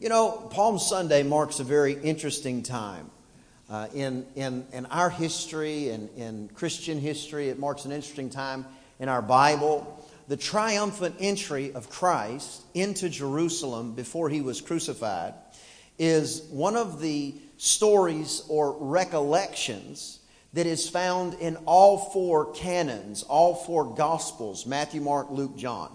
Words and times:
You 0.00 0.08
know, 0.08 0.32
Palm 0.50 0.80
Sunday 0.80 1.22
marks 1.22 1.60
a 1.60 1.64
very 1.64 1.92
interesting 1.92 2.64
time. 2.64 3.10
Uh, 3.70 3.86
in, 3.94 4.26
in, 4.34 4.66
in 4.72 4.86
our 4.86 5.08
history 5.08 5.90
and 5.90 6.10
in 6.16 6.50
Christian 6.52 6.98
history, 6.98 7.48
it 7.48 7.60
marks 7.60 7.84
an 7.84 7.92
interesting 7.92 8.28
time 8.28 8.66
in 8.98 9.08
our 9.08 9.22
Bible. 9.22 10.04
The 10.26 10.36
triumphant 10.36 11.14
entry 11.20 11.72
of 11.72 11.88
Christ 11.90 12.62
into 12.74 13.08
Jerusalem 13.08 13.94
before 13.94 14.28
he 14.28 14.40
was 14.40 14.60
crucified 14.60 15.34
is 15.96 16.42
one 16.50 16.76
of 16.76 17.00
the 17.00 17.36
stories 17.56 18.42
or 18.48 18.76
recollections 18.80 20.18
that 20.54 20.66
is 20.66 20.88
found 20.88 21.34
in 21.34 21.56
all 21.66 21.98
four 21.98 22.52
canons, 22.52 23.22
all 23.22 23.54
four 23.54 23.94
gospels 23.94 24.66
Matthew, 24.66 25.00
Mark, 25.00 25.30
Luke, 25.30 25.56
John. 25.56 25.92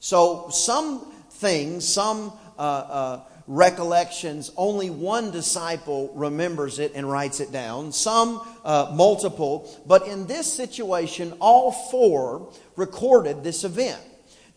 So, 0.00 0.48
some 0.50 1.00
things, 1.30 1.86
some 1.86 2.32
uh, 2.58 2.62
uh, 2.62 3.20
recollections, 3.46 4.50
only 4.56 4.90
one 4.90 5.30
disciple 5.30 6.12
remembers 6.14 6.78
it 6.78 6.92
and 6.94 7.10
writes 7.10 7.40
it 7.40 7.52
down, 7.52 7.92
some 7.92 8.40
uh, 8.64 8.92
multiple, 8.94 9.82
but 9.86 10.06
in 10.06 10.26
this 10.26 10.52
situation, 10.52 11.34
all 11.40 11.72
four 11.72 12.52
recorded 12.76 13.42
this 13.42 13.64
event. 13.64 14.00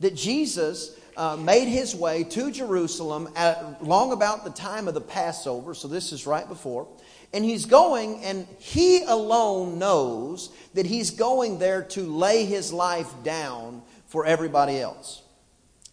That 0.02 0.16
Jesus 0.16 1.00
uh, 1.18 1.38
made 1.38 1.68
his 1.68 1.96
way 1.96 2.24
to 2.26 2.52
Jerusalem 2.52 3.30
at 3.36 3.84
long 3.84 4.12
about 4.12 4.44
the 4.44 4.52
time 4.52 4.88
of 4.88 4.94
the 4.94 5.02
Passover, 5.02 5.74
so 5.74 5.88
this 5.88 6.12
is 6.12 6.28
right 6.28 6.48
before. 6.48 6.88
And 7.34 7.44
he's 7.44 7.66
going, 7.66 8.24
and 8.24 8.48
he 8.60 9.04
alone 9.04 9.80
knows 9.80 10.52
that 10.74 10.86
he's 10.86 11.12
going 11.12 11.60
there 11.60 11.84
to 11.84 12.04
lay 12.04 12.46
his 12.46 12.72
life 12.72 13.12
down 13.24 13.82
for 14.08 14.26
everybody 14.26 14.80
else. 14.80 15.22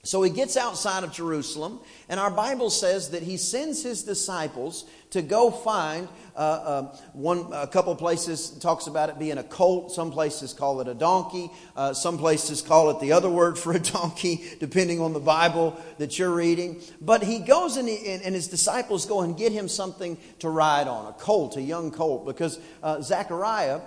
So 0.05 0.20
he 0.23 0.30
gets 0.30 0.56
outside 0.56 1.05
of 1.05 1.12
Jerusalem, 1.12 1.79
and 2.09 2.19
our 2.19 2.30
Bible 2.30 2.70
says 2.70 3.11
that 3.11 3.23
he 3.23 3.36
sends 3.36 3.84
his 3.84 4.03
disciples 4.03 4.84
to 5.11 5.22
go 5.22 5.53
find 5.53 6.09
uh, 6.34 6.39
uh, 6.39 6.97
one. 7.12 7.47
A 7.53 7.69
couple 7.69 7.94
places 7.94 8.50
talks 8.50 8.89
about 8.89 9.11
it 9.11 9.20
being 9.20 9.39
a 9.39 9.44
colt. 9.44 9.92
Some 9.92 10.11
places 10.11 10.55
call 10.55 10.81
it 10.81 10.89
a 10.89 10.94
donkey. 10.94 11.53
Uh, 11.77 11.92
some 11.94 12.19
places 12.19 12.62
call 12.62 12.91
it 12.91 12.98
the 12.98 13.12
other 13.12 13.31
word 13.31 13.56
for 13.56 13.75
a 13.75 13.78
donkey, 13.78 14.42
depending 14.59 15.00
on 15.00 15.12
the 15.12 15.20
Bible 15.20 15.81
that 15.98 16.19
you're 16.19 16.34
reading. 16.34 16.83
But 17.00 17.22
he 17.22 17.39
goes 17.39 17.77
and, 17.77 17.89
he, 17.89 18.05
and 18.09 18.34
his 18.34 18.48
disciples 18.48 19.06
go 19.06 19.20
and 19.20 19.37
get 19.37 19.53
him 19.53 19.69
something 19.69 20.19
to 20.41 20.48
ride 20.48 20.89
on, 20.89 21.06
a 21.06 21.12
colt, 21.12 21.56
a 21.56 21.62
young 21.62 21.92
colt, 21.92 22.27
because 22.27 22.59
uh, 22.83 23.03
Zechariah, 23.03 23.81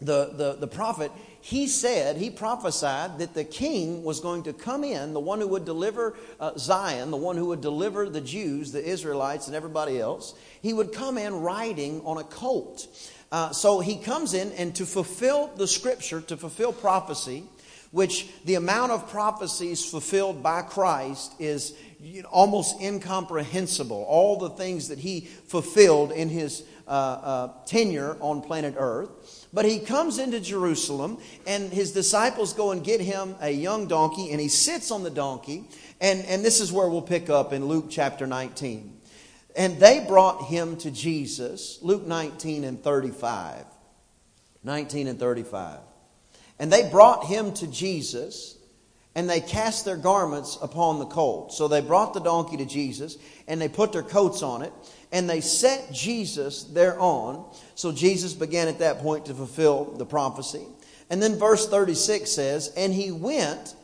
the, 0.00 0.30
the, 0.32 0.56
the 0.58 0.66
prophet, 0.68 1.12
he 1.44 1.66
said, 1.66 2.16
he 2.16 2.30
prophesied 2.30 3.18
that 3.18 3.34
the 3.34 3.44
king 3.44 4.02
was 4.02 4.20
going 4.20 4.44
to 4.44 4.54
come 4.54 4.82
in, 4.82 5.12
the 5.12 5.20
one 5.20 5.40
who 5.40 5.48
would 5.48 5.66
deliver 5.66 6.16
uh, 6.40 6.52
Zion, 6.56 7.10
the 7.10 7.18
one 7.18 7.36
who 7.36 7.48
would 7.48 7.60
deliver 7.60 8.08
the 8.08 8.22
Jews, 8.22 8.72
the 8.72 8.82
Israelites, 8.82 9.46
and 9.46 9.54
everybody 9.54 10.00
else. 10.00 10.34
He 10.62 10.72
would 10.72 10.94
come 10.94 11.18
in 11.18 11.42
riding 11.42 12.00
on 12.06 12.16
a 12.16 12.24
colt. 12.24 12.86
Uh, 13.30 13.50
so 13.50 13.80
he 13.80 13.96
comes 13.96 14.32
in, 14.32 14.52
and 14.52 14.74
to 14.76 14.86
fulfill 14.86 15.48
the 15.48 15.66
scripture, 15.66 16.22
to 16.22 16.38
fulfill 16.38 16.72
prophecy, 16.72 17.44
which 17.90 18.26
the 18.46 18.54
amount 18.54 18.92
of 18.92 19.10
prophecies 19.10 19.84
fulfilled 19.84 20.42
by 20.42 20.62
Christ 20.62 21.34
is 21.38 21.74
almost 22.30 22.80
incomprehensible. 22.80 24.06
All 24.08 24.38
the 24.38 24.48
things 24.48 24.88
that 24.88 24.98
he 24.98 25.20
fulfilled 25.20 26.10
in 26.10 26.30
his 26.30 26.64
uh, 26.88 26.90
uh, 26.90 27.48
tenure 27.66 28.16
on 28.20 28.40
planet 28.40 28.76
Earth. 28.78 29.43
But 29.54 29.64
he 29.64 29.78
comes 29.78 30.18
into 30.18 30.40
Jerusalem, 30.40 31.18
and 31.46 31.72
his 31.72 31.92
disciples 31.92 32.52
go 32.52 32.72
and 32.72 32.82
get 32.82 33.00
him 33.00 33.36
a 33.40 33.50
young 33.50 33.86
donkey, 33.86 34.32
and 34.32 34.40
he 34.40 34.48
sits 34.48 34.90
on 34.90 35.04
the 35.04 35.10
donkey. 35.10 35.68
And, 36.00 36.24
and 36.24 36.44
this 36.44 36.60
is 36.60 36.72
where 36.72 36.88
we'll 36.88 37.02
pick 37.02 37.30
up 37.30 37.52
in 37.52 37.66
Luke 37.66 37.86
chapter 37.88 38.26
19. 38.26 38.98
And 39.54 39.78
they 39.78 40.04
brought 40.06 40.46
him 40.46 40.76
to 40.78 40.90
Jesus, 40.90 41.78
Luke 41.82 42.04
19 42.04 42.64
and 42.64 42.82
35. 42.82 43.64
19 44.64 45.06
and 45.06 45.20
35. 45.20 45.78
And 46.58 46.72
they 46.72 46.90
brought 46.90 47.26
him 47.26 47.52
to 47.54 47.68
Jesus, 47.68 48.56
and 49.14 49.30
they 49.30 49.40
cast 49.40 49.84
their 49.84 49.96
garments 49.96 50.58
upon 50.60 50.98
the 50.98 51.06
colt. 51.06 51.52
So 51.52 51.68
they 51.68 51.80
brought 51.80 52.14
the 52.14 52.20
donkey 52.20 52.56
to 52.56 52.64
Jesus, 52.64 53.16
and 53.46 53.60
they 53.60 53.68
put 53.68 53.92
their 53.92 54.02
coats 54.02 54.42
on 54.42 54.62
it, 54.62 54.72
and 55.12 55.30
they 55.30 55.40
set 55.40 55.92
Jesus 55.92 56.64
thereon. 56.64 57.44
So 57.74 57.92
Jesus 57.92 58.32
began 58.32 58.66
at 58.66 58.80
that 58.80 58.98
point 58.98 59.26
to 59.26 59.34
fulfill 59.34 59.84
the 59.96 60.06
prophecy. 60.06 60.66
And 61.10 61.22
then 61.22 61.38
verse 61.38 61.68
36 61.68 62.30
says, 62.30 62.72
And 62.76 62.92
he 62.92 63.12
went, 63.12 63.76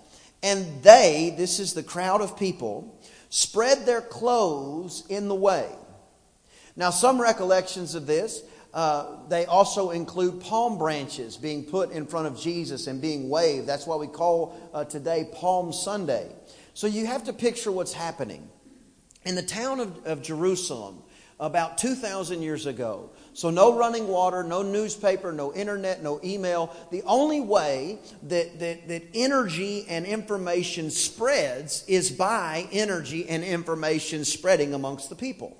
and 0.42 0.82
they, 0.82 1.34
this 1.36 1.60
is 1.60 1.74
the 1.74 1.82
crowd 1.82 2.20
of 2.20 2.36
people, 2.36 2.98
spread 3.28 3.86
their 3.86 4.00
clothes 4.00 5.04
in 5.08 5.28
the 5.28 5.34
way. 5.34 5.68
Now, 6.76 6.90
some 6.90 7.20
recollections 7.20 7.94
of 7.94 8.06
this, 8.06 8.42
uh, 8.72 9.26
they 9.28 9.46
also 9.46 9.90
include 9.90 10.40
palm 10.40 10.78
branches 10.78 11.36
being 11.36 11.64
put 11.64 11.90
in 11.90 12.06
front 12.06 12.26
of 12.26 12.38
Jesus 12.38 12.86
and 12.86 13.00
being 13.00 13.28
waved. 13.28 13.66
That's 13.66 13.86
why 13.86 13.96
we 13.96 14.06
call 14.06 14.56
uh, 14.72 14.84
today 14.84 15.28
Palm 15.34 15.72
Sunday. 15.72 16.30
So 16.74 16.86
you 16.86 17.06
have 17.06 17.24
to 17.24 17.32
picture 17.32 17.72
what's 17.72 17.92
happening. 17.92 18.48
In 19.24 19.34
the 19.34 19.42
town 19.42 19.80
of, 19.80 20.06
of 20.06 20.22
Jerusalem, 20.22 21.02
about 21.40 21.78
2,000 21.78 22.42
years 22.42 22.66
ago. 22.66 23.10
So, 23.32 23.48
no 23.48 23.76
running 23.76 24.06
water, 24.06 24.44
no 24.44 24.62
newspaper, 24.62 25.32
no 25.32 25.54
internet, 25.54 26.02
no 26.02 26.20
email. 26.22 26.74
The 26.90 27.02
only 27.04 27.40
way 27.40 27.98
that, 28.24 28.58
that, 28.60 28.88
that 28.88 29.02
energy 29.14 29.86
and 29.88 30.04
information 30.04 30.90
spreads 30.90 31.82
is 31.88 32.10
by 32.10 32.68
energy 32.70 33.26
and 33.28 33.42
information 33.42 34.26
spreading 34.26 34.74
amongst 34.74 35.08
the 35.08 35.16
people. 35.16 35.56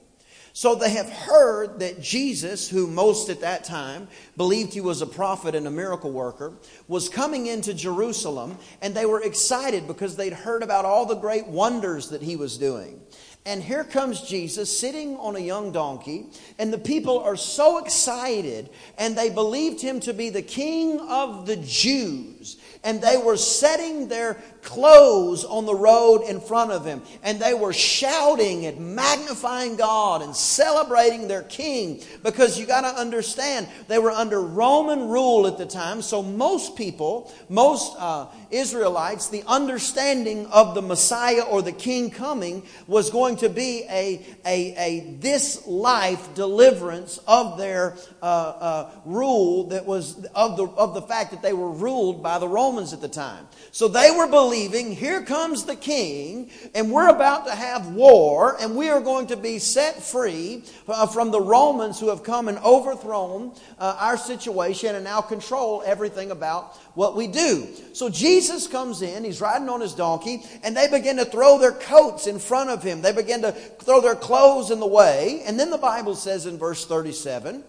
So 0.52 0.74
they 0.74 0.90
have 0.90 1.08
heard 1.08 1.78
that 1.80 2.00
Jesus, 2.00 2.68
who 2.68 2.86
most 2.86 3.28
at 3.28 3.40
that 3.40 3.64
time 3.64 4.08
believed 4.36 4.74
he 4.74 4.80
was 4.80 5.00
a 5.00 5.06
prophet 5.06 5.54
and 5.54 5.66
a 5.66 5.70
miracle 5.70 6.10
worker, 6.10 6.54
was 6.88 7.08
coming 7.08 7.46
into 7.46 7.72
Jerusalem, 7.72 8.58
and 8.82 8.94
they 8.94 9.06
were 9.06 9.22
excited 9.22 9.86
because 9.86 10.16
they'd 10.16 10.32
heard 10.32 10.62
about 10.62 10.84
all 10.84 11.06
the 11.06 11.14
great 11.14 11.46
wonders 11.46 12.08
that 12.08 12.22
he 12.22 12.34
was 12.34 12.58
doing. 12.58 13.00
And 13.46 13.62
here 13.62 13.84
comes 13.84 14.20
Jesus 14.20 14.78
sitting 14.78 15.16
on 15.16 15.34
a 15.34 15.40
young 15.40 15.72
donkey, 15.72 16.26
and 16.58 16.70
the 16.70 16.78
people 16.78 17.20
are 17.20 17.36
so 17.36 17.78
excited, 17.78 18.68
and 18.98 19.16
they 19.16 19.30
believed 19.30 19.80
him 19.80 19.98
to 20.00 20.12
be 20.12 20.28
the 20.28 20.42
king 20.42 21.00
of 21.00 21.46
the 21.46 21.56
Jews. 21.56 22.58
And 22.82 23.02
they 23.02 23.18
were 23.18 23.36
setting 23.36 24.08
their 24.08 24.34
clothes 24.62 25.44
on 25.44 25.66
the 25.66 25.74
road 25.74 26.22
in 26.22 26.40
front 26.40 26.70
of 26.70 26.84
him. 26.84 27.02
And 27.22 27.38
they 27.38 27.52
were 27.52 27.74
shouting 27.74 28.64
and 28.64 28.96
magnifying 28.96 29.76
God 29.76 30.22
and 30.22 30.34
celebrating 30.34 31.28
their 31.28 31.42
king. 31.42 32.02
Because 32.22 32.58
you 32.58 32.66
got 32.66 32.82
to 32.82 32.98
understand, 32.98 33.68
they 33.88 33.98
were 33.98 34.10
under 34.10 34.40
Roman 34.40 35.08
rule 35.08 35.46
at 35.46 35.58
the 35.58 35.66
time. 35.66 36.00
So 36.00 36.22
most 36.22 36.74
people, 36.74 37.30
most 37.50 37.94
uh, 37.98 38.28
Israelites, 38.50 39.28
the 39.28 39.44
understanding 39.46 40.46
of 40.46 40.74
the 40.74 40.82
Messiah 40.82 41.42
or 41.42 41.62
the 41.62 41.72
king 41.72 42.10
coming 42.10 42.62
was 42.86 43.10
going 43.10 43.36
to 43.36 43.48
be 43.48 43.84
a, 43.88 44.24
a, 44.44 44.74
a 44.76 45.16
this 45.20 45.66
life 45.66 46.34
deliverance 46.34 47.18
of 47.26 47.58
their 47.58 47.96
uh, 48.22 48.24
uh, 48.24 48.90
rule 49.04 49.64
that 49.64 49.86
was 49.86 50.24
of 50.34 50.56
the, 50.56 50.66
of 50.66 50.94
the 50.94 51.02
fact 51.02 51.30
that 51.30 51.42
they 51.42 51.52
were 51.52 51.70
ruled 51.70 52.22
by 52.22 52.38
the 52.38 52.48
Romans 52.48 52.92
at 52.92 53.00
the 53.00 53.08
time. 53.08 53.46
So 53.72 53.88
they 53.88 54.10
were 54.10 54.26
believing 54.26 54.94
here 54.94 55.22
comes 55.22 55.64
the 55.64 55.76
king, 55.76 56.50
and 56.74 56.90
we're 56.90 57.08
about 57.08 57.46
to 57.46 57.54
have 57.54 57.88
war, 57.94 58.56
and 58.60 58.76
we 58.76 58.88
are 58.88 59.00
going 59.00 59.28
to 59.28 59.36
be 59.36 59.58
set 59.58 60.02
free 60.02 60.64
uh, 60.88 61.06
from 61.06 61.30
the 61.30 61.40
Romans 61.40 62.00
who 62.00 62.08
have 62.08 62.22
come 62.22 62.48
and 62.48 62.58
overthrown 62.58 63.52
uh, 63.78 63.96
our 63.98 64.16
situation 64.16 64.94
and 64.94 65.04
now 65.04 65.20
control 65.20 65.82
everything 65.84 66.30
about 66.30 66.78
what 67.00 67.16
we 67.16 67.26
do. 67.26 67.66
So 67.94 68.10
Jesus 68.10 68.66
comes 68.66 69.00
in, 69.00 69.24
he's 69.24 69.40
riding 69.40 69.70
on 69.70 69.80
his 69.80 69.94
donkey, 69.94 70.42
and 70.62 70.76
they 70.76 70.86
begin 70.86 71.16
to 71.16 71.24
throw 71.24 71.56
their 71.56 71.72
coats 71.72 72.26
in 72.26 72.38
front 72.38 72.68
of 72.68 72.82
him. 72.82 73.00
They 73.00 73.12
begin 73.12 73.40
to 73.40 73.52
throw 73.52 74.02
their 74.02 74.14
clothes 74.14 74.70
in 74.70 74.80
the 74.80 74.86
way. 74.86 75.42
And 75.46 75.58
then 75.58 75.70
the 75.70 75.78
Bible 75.78 76.14
says 76.14 76.44
in 76.44 76.58
verse 76.58 76.84
37 76.84 77.64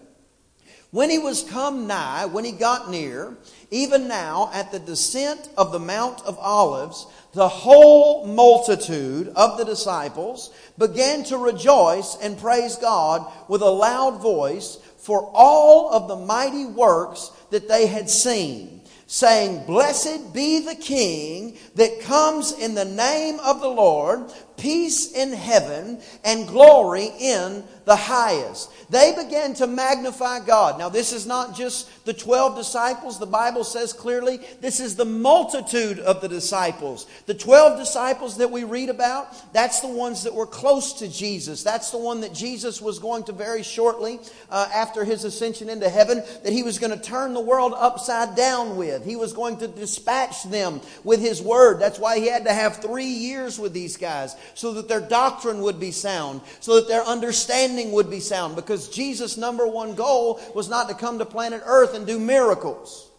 when 0.90 1.08
he 1.08 1.18
was 1.18 1.44
come 1.44 1.86
nigh, 1.86 2.26
when 2.26 2.44
he 2.44 2.52
got 2.52 2.90
near, 2.90 3.34
even 3.70 4.06
now 4.06 4.50
at 4.52 4.70
the 4.70 4.78
descent 4.78 5.48
of 5.56 5.72
the 5.72 5.78
Mount 5.78 6.20
of 6.26 6.38
Olives, 6.38 7.06
the 7.32 7.48
whole 7.48 8.26
multitude 8.26 9.28
of 9.34 9.56
the 9.56 9.64
disciples 9.64 10.52
began 10.76 11.24
to 11.24 11.38
rejoice 11.38 12.18
and 12.20 12.36
praise 12.36 12.76
God 12.76 13.32
with 13.48 13.62
a 13.62 13.70
loud 13.70 14.20
voice 14.20 14.76
for 14.98 15.30
all 15.32 15.90
of 15.90 16.08
the 16.08 16.16
mighty 16.16 16.66
works 16.66 17.30
that 17.48 17.68
they 17.68 17.86
had 17.86 18.10
seen, 18.10 18.81
saying, 19.12 19.62
Blessed 19.66 20.32
be 20.32 20.60
the 20.60 20.74
King 20.74 21.54
that 21.74 22.00
comes 22.00 22.50
in 22.52 22.74
the 22.74 22.86
name 22.86 23.38
of 23.40 23.60
the 23.60 23.68
Lord, 23.68 24.32
peace 24.56 25.12
in 25.12 25.32
heaven 25.32 26.00
and 26.24 26.46
glory 26.48 27.10
in 27.18 27.64
the 27.84 27.96
highest. 27.96 28.70
They 28.90 29.14
began 29.16 29.54
to 29.54 29.66
magnify 29.66 30.40
God. 30.40 30.78
Now, 30.78 30.88
this 30.88 31.12
is 31.12 31.26
not 31.26 31.56
just 31.56 32.04
the 32.04 32.12
12 32.12 32.56
disciples. 32.56 33.18
The 33.18 33.26
Bible 33.26 33.64
says 33.64 33.92
clearly 33.92 34.40
this 34.60 34.80
is 34.80 34.96
the 34.96 35.04
multitude 35.04 35.98
of 35.98 36.20
the 36.20 36.28
disciples. 36.28 37.06
The 37.26 37.34
12 37.34 37.78
disciples 37.78 38.36
that 38.36 38.50
we 38.50 38.64
read 38.64 38.88
about, 38.88 39.52
that's 39.52 39.80
the 39.80 39.88
ones 39.88 40.24
that 40.24 40.34
were 40.34 40.46
close 40.46 40.94
to 40.94 41.08
Jesus. 41.08 41.62
That's 41.62 41.90
the 41.90 41.98
one 41.98 42.20
that 42.20 42.34
Jesus 42.34 42.80
was 42.80 42.98
going 42.98 43.24
to 43.24 43.32
very 43.32 43.62
shortly 43.62 44.20
uh, 44.50 44.68
after 44.74 45.04
his 45.04 45.24
ascension 45.24 45.68
into 45.68 45.88
heaven, 45.88 46.22
that 46.44 46.52
he 46.52 46.62
was 46.62 46.78
going 46.78 46.96
to 46.96 47.02
turn 47.02 47.34
the 47.34 47.40
world 47.40 47.72
upside 47.76 48.36
down 48.36 48.76
with. 48.76 49.04
He 49.04 49.16
was 49.16 49.32
going 49.32 49.56
to 49.58 49.68
dispatch 49.68 50.44
them 50.44 50.80
with 51.02 51.20
his 51.20 51.40
word. 51.40 51.80
That's 51.80 51.98
why 51.98 52.18
he 52.18 52.28
had 52.28 52.44
to 52.44 52.52
have 52.52 52.76
three 52.76 53.06
years 53.06 53.58
with 53.58 53.72
these 53.72 53.96
guys, 53.96 54.36
so 54.54 54.72
that 54.74 54.88
their 54.88 55.00
doctrine 55.00 55.60
would 55.60 55.78
be 55.78 55.90
sound, 55.90 56.40
so 56.60 56.76
that 56.76 56.88
their 56.88 57.04
understanding 57.04 57.92
would 57.92 58.10
be 58.10 58.20
sound, 58.20 58.56
because 58.56 58.88
Jesus' 58.88 59.36
number 59.36 59.66
one 59.66 59.94
goal 59.94 60.40
was 60.54 60.68
not 60.68 60.88
to 60.88 60.94
come 60.94 61.18
to 61.18 61.24
planet 61.24 61.62
Earth 61.64 61.94
and 61.94 62.06
do 62.06 62.18
miracles. 62.18 63.11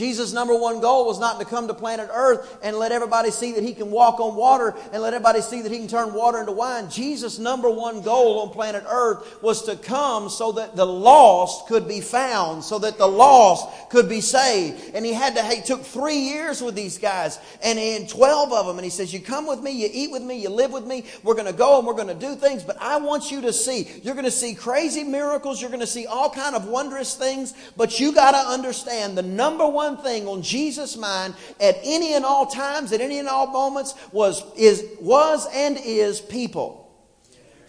Jesus' 0.00 0.32
number 0.32 0.56
one 0.56 0.80
goal 0.80 1.04
was 1.04 1.20
not 1.20 1.38
to 1.40 1.44
come 1.44 1.68
to 1.68 1.74
planet 1.74 2.08
Earth 2.10 2.56
and 2.62 2.74
let 2.78 2.90
everybody 2.90 3.30
see 3.30 3.52
that 3.52 3.62
he 3.62 3.74
can 3.74 3.90
walk 3.90 4.18
on 4.18 4.34
water 4.34 4.74
and 4.94 5.02
let 5.02 5.12
everybody 5.12 5.42
see 5.42 5.60
that 5.60 5.70
he 5.70 5.76
can 5.76 5.88
turn 5.88 6.14
water 6.14 6.40
into 6.40 6.52
wine. 6.52 6.88
Jesus' 6.88 7.38
number 7.38 7.68
one 7.68 8.00
goal 8.00 8.40
on 8.40 8.48
planet 8.48 8.82
Earth 8.88 9.42
was 9.42 9.62
to 9.64 9.76
come 9.76 10.30
so 10.30 10.52
that 10.52 10.74
the 10.74 10.86
lost 10.86 11.66
could 11.66 11.86
be 11.86 12.00
found, 12.00 12.64
so 12.64 12.78
that 12.78 12.96
the 12.96 13.06
lost 13.06 13.90
could 13.90 14.08
be 14.08 14.22
saved. 14.22 14.94
And 14.94 15.04
he 15.04 15.12
had 15.12 15.36
to, 15.36 15.42
he 15.42 15.60
took 15.60 15.82
three 15.82 16.16
years 16.16 16.62
with 16.62 16.74
these 16.74 16.96
guys 16.96 17.38
and 17.62 17.78
in 17.78 18.06
12 18.06 18.54
of 18.54 18.66
them. 18.66 18.78
And 18.78 18.84
he 18.84 18.90
says, 18.90 19.12
You 19.12 19.20
come 19.20 19.46
with 19.46 19.60
me, 19.60 19.72
you 19.72 19.90
eat 19.92 20.10
with 20.10 20.22
me, 20.22 20.40
you 20.40 20.48
live 20.48 20.72
with 20.72 20.86
me. 20.86 21.04
We're 21.22 21.34
going 21.34 21.44
to 21.44 21.52
go 21.52 21.76
and 21.76 21.86
we're 21.86 21.92
going 21.92 22.08
to 22.08 22.14
do 22.14 22.36
things, 22.36 22.62
but 22.62 22.80
I 22.80 22.96
want 22.96 23.30
you 23.30 23.42
to 23.42 23.52
see. 23.52 23.86
You're 24.02 24.14
going 24.14 24.24
to 24.24 24.30
see 24.30 24.54
crazy 24.54 25.04
miracles. 25.04 25.60
You're 25.60 25.68
going 25.68 25.80
to 25.80 25.86
see 25.86 26.06
all 26.06 26.30
kind 26.30 26.56
of 26.56 26.68
wondrous 26.68 27.14
things, 27.14 27.52
but 27.76 28.00
you 28.00 28.14
got 28.14 28.30
to 28.30 28.50
understand 28.50 29.18
the 29.18 29.22
number 29.22 29.68
one 29.68 29.89
one 29.90 30.04
thing 30.04 30.28
on 30.28 30.42
Jesus' 30.42 30.96
mind 30.96 31.34
at 31.60 31.76
any 31.82 32.14
and 32.14 32.24
all 32.24 32.46
times, 32.46 32.92
at 32.92 33.00
any 33.00 33.18
and 33.18 33.28
all 33.28 33.46
moments, 33.46 33.94
was, 34.12 34.42
is, 34.56 34.84
was 35.00 35.46
and 35.54 35.78
is 35.84 36.20
people. 36.20 36.80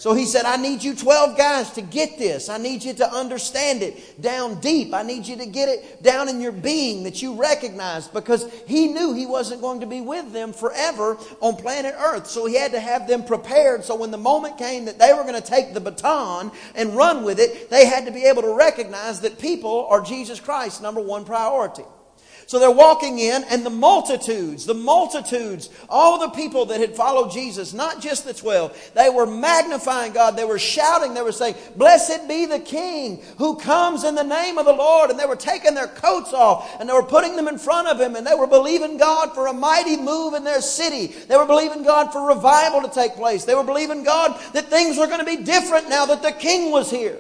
So 0.02 0.16
he 0.16 0.26
said, 0.26 0.46
I 0.46 0.58
need 0.58 0.84
you 0.84 0.96
12 0.96 1.38
guys 1.38 1.70
to 1.74 1.82
get 1.84 2.18
this. 2.18 2.50
I 2.50 2.58
need 2.58 2.84
you 2.84 2.92
to 2.96 3.14
understand 3.14 3.84
it 3.84 4.20
down 4.20 4.60
deep. 4.60 4.96
I 4.96 5.04
need 5.04 5.28
you 5.28 5.36
to 5.36 5.46
get 5.46 5.70
it 5.70 6.02
down 6.02 6.28
in 6.28 6.42
your 6.42 6.52
being 6.52 7.04
that 7.04 7.22
you 7.22 7.36
recognize 7.36 8.08
because 8.08 8.52
he 8.66 8.88
knew 8.88 9.14
he 9.14 9.28
wasn't 9.28 9.62
going 9.62 9.82
to 9.82 9.86
be 9.86 10.02
with 10.02 10.34
them 10.34 10.54
forever 10.54 11.20
on 11.40 11.56
planet 11.56 11.94
Earth. 11.96 12.26
So 12.26 12.48
he 12.48 12.56
had 12.56 12.72
to 12.72 12.80
have 12.80 13.08
them 13.08 13.24
prepared. 13.24 13.84
So 13.84 13.96
when 13.96 14.10
the 14.10 14.18
moment 14.18 14.58
came 14.58 14.86
that 14.86 14.98
they 14.98 15.14
were 15.14 15.22
going 15.22 15.40
to 15.40 15.40
take 15.40 15.76
the 15.76 15.80
baton 15.80 16.52
and 16.74 16.96
run 16.96 17.24
with 17.24 17.40
it, 17.40 17.70
they 17.70 17.86
had 17.86 18.08
to 18.08 18.12
be 18.12 18.24
able 18.24 18.42
to 18.42 18.58
recognize 18.58 19.22
that 19.22 19.38
people 19.38 19.86
are 19.88 20.02
Jesus 20.02 20.40
Christ's 20.40 20.82
number 20.82 21.00
one 21.00 21.26
priority. 21.26 21.84
So 22.52 22.60
they're 22.60 22.70
walking 22.70 23.18
in, 23.20 23.46
and 23.46 23.66
the 23.66 23.70
multitudes, 23.70 24.66
the 24.66 24.74
multitudes, 24.74 25.70
all 25.88 26.20
the 26.20 26.32
people 26.32 26.66
that 26.66 26.82
had 26.82 26.98
followed 26.98 27.32
Jesus, 27.32 27.72
not 27.72 28.02
just 28.02 28.26
the 28.26 28.34
12, 28.34 28.92
they 28.94 29.10
were 29.10 29.26
magnifying 29.26 30.12
God. 30.12 30.36
They 30.36 30.44
were 30.44 30.60
shouting. 30.60 31.14
They 31.14 31.22
were 31.22 31.32
saying, 31.32 31.56
Blessed 31.78 32.28
be 32.28 32.46
the 32.46 32.60
King 32.60 33.24
who 33.38 33.56
comes 33.56 34.04
in 34.04 34.16
the 34.16 34.24
name 34.26 34.58
of 34.58 34.66
the 34.66 34.74
Lord. 34.74 35.10
And 35.10 35.18
they 35.18 35.26
were 35.26 35.38
taking 35.38 35.76
their 35.76 35.88
coats 35.88 36.34
off 36.34 36.76
and 36.82 36.90
they 36.90 36.94
were 36.94 37.04
putting 37.04 37.38
them 37.38 37.48
in 37.48 37.58
front 37.58 37.88
of 37.88 38.02
Him. 38.02 38.18
And 38.18 38.28
they 38.28 38.36
were 38.36 38.48
believing 38.48 38.98
God 38.98 39.34
for 39.34 39.48
a 39.48 39.54
mighty 39.54 39.96
move 39.96 40.34
in 40.34 40.44
their 40.44 40.60
city. 40.60 41.08
They 41.08 41.38
were 41.38 41.46
believing 41.46 41.84
God 41.84 42.12
for 42.12 42.28
revival 42.28 42.82
to 42.82 42.90
take 42.90 43.14
place. 43.14 43.46
They 43.46 43.56
were 43.56 43.64
believing 43.64 44.04
God 44.04 44.38
that 44.52 44.66
things 44.66 44.98
were 44.98 45.08
going 45.08 45.20
to 45.20 45.26
be 45.26 45.38
different 45.38 45.88
now 45.88 46.06
that 46.08 46.22
the 46.22 46.34
King 46.34 46.70
was 46.70 46.92
here. 46.92 47.18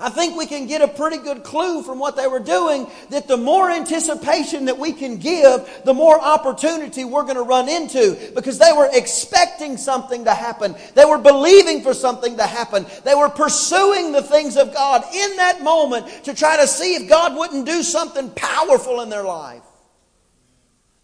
I 0.00 0.10
think 0.10 0.36
we 0.36 0.46
can 0.46 0.68
get 0.68 0.80
a 0.80 0.86
pretty 0.86 1.16
good 1.16 1.42
clue 1.42 1.82
from 1.82 1.98
what 1.98 2.16
they 2.16 2.28
were 2.28 2.38
doing 2.38 2.86
that 3.10 3.26
the 3.26 3.36
more 3.36 3.68
anticipation 3.68 4.66
that 4.66 4.78
we 4.78 4.92
can 4.92 5.16
give, 5.16 5.68
the 5.84 5.92
more 5.92 6.20
opportunity 6.20 7.04
we're 7.04 7.24
going 7.24 7.34
to 7.34 7.42
run 7.42 7.68
into 7.68 8.16
because 8.32 8.60
they 8.60 8.72
were 8.72 8.88
expecting 8.92 9.76
something 9.76 10.24
to 10.24 10.32
happen. 10.32 10.76
They 10.94 11.04
were 11.04 11.18
believing 11.18 11.82
for 11.82 11.94
something 11.94 12.36
to 12.36 12.46
happen. 12.46 12.86
They 13.02 13.16
were 13.16 13.28
pursuing 13.28 14.12
the 14.12 14.22
things 14.22 14.56
of 14.56 14.72
God 14.72 15.02
in 15.12 15.36
that 15.36 15.64
moment 15.64 16.06
to 16.24 16.34
try 16.34 16.56
to 16.58 16.68
see 16.68 16.94
if 16.94 17.08
God 17.08 17.36
wouldn't 17.36 17.66
do 17.66 17.82
something 17.82 18.30
powerful 18.30 19.00
in 19.00 19.08
their 19.08 19.24
life. 19.24 19.64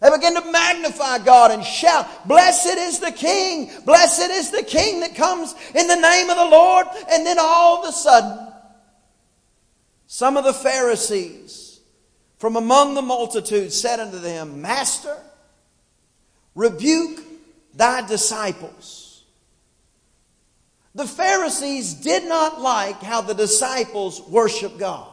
They 0.01 0.11
began 0.11 0.35
to 0.35 0.53
magnify 0.53 1.19
God 1.19 1.51
and 1.51 1.65
shout, 1.65 2.29
Blessed 2.29 2.77
is 2.77 3.01
the 3.01 3.11
King! 3.11 3.71
Blessed 3.85 4.31
is 4.31 4.53
the 4.53 4.63
King 4.63 5.01
that 5.01 5.17
comes 5.17 5.53
in 5.75 5.89
the 5.89 5.97
name 5.97 6.31
of 6.31 6.37
the 6.37 6.45
Lord. 6.45 6.87
And 7.11 7.27
then 7.27 7.39
all 7.41 7.83
of 7.83 7.89
a 7.89 7.93
sudden, 7.93 8.54
some 10.15 10.37
of 10.37 10.45
the 10.45 10.55
Pharisees 10.55 11.81
from 12.39 12.55
among 12.55 12.95
the 12.95 13.03
multitude 13.03 13.73
said 13.73 13.99
unto 13.99 14.21
them, 14.21 14.63
Master, 14.63 15.17
rebuke 16.55 17.21
thy 17.75 18.07
disciples. 18.07 19.25
The 20.95 21.09
Pharisees 21.09 21.95
did 21.95 22.29
not 22.29 22.61
like 22.61 23.03
how 23.03 23.23
the 23.23 23.35
disciples 23.35 24.21
worship 24.29 24.79
God. 24.79 25.09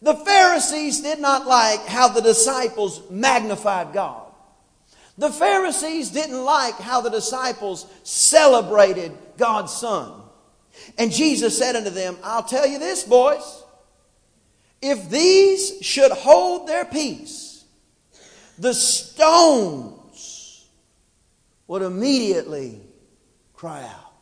The 0.00 0.14
Pharisees 0.14 1.00
did 1.00 1.18
not 1.18 1.48
like 1.48 1.84
how 1.86 2.06
the 2.06 2.22
disciples 2.22 3.02
magnified 3.10 3.92
God. 3.92 4.30
The 5.18 5.32
Pharisees 5.32 6.10
didn't 6.10 6.44
like 6.44 6.76
how 6.76 7.00
the 7.00 7.10
disciples 7.10 7.86
celebrated 8.04 9.10
God's 9.36 9.72
Son. 9.72 10.20
And 10.98 11.10
Jesus 11.10 11.58
said 11.58 11.74
unto 11.74 11.90
them, 11.90 12.16
I'll 12.22 12.44
tell 12.44 12.68
you 12.68 12.78
this, 12.78 13.02
boys. 13.02 13.61
If 14.82 15.08
these 15.08 15.80
should 15.80 16.10
hold 16.10 16.66
their 16.66 16.84
peace, 16.84 17.64
the 18.58 18.74
stones 18.74 20.66
would 21.68 21.82
immediately 21.82 22.80
cry 23.54 23.84
out. 23.84 24.12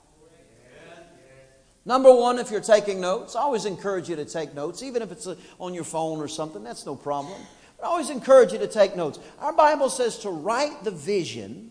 Number 1.86 2.14
one, 2.14 2.38
if 2.38 2.50
you're 2.50 2.60
taking 2.60 3.00
notes, 3.00 3.34
I 3.34 3.40
always 3.40 3.64
encourage 3.64 4.08
you 4.08 4.16
to 4.16 4.26
take 4.26 4.54
notes, 4.54 4.82
even 4.82 5.00
if 5.00 5.10
it's 5.10 5.26
uh, 5.26 5.34
on 5.58 5.72
your 5.72 5.84
phone 5.84 6.20
or 6.20 6.28
something, 6.28 6.62
that's 6.62 6.84
no 6.84 6.94
problem. 6.94 7.40
But 7.78 7.86
I 7.86 7.88
always 7.88 8.10
encourage 8.10 8.52
you 8.52 8.58
to 8.58 8.68
take 8.68 8.94
notes. 8.94 9.18
Our 9.38 9.54
Bible 9.54 9.88
says 9.88 10.18
to 10.18 10.30
write 10.30 10.84
the 10.84 10.90
vision 10.90 11.70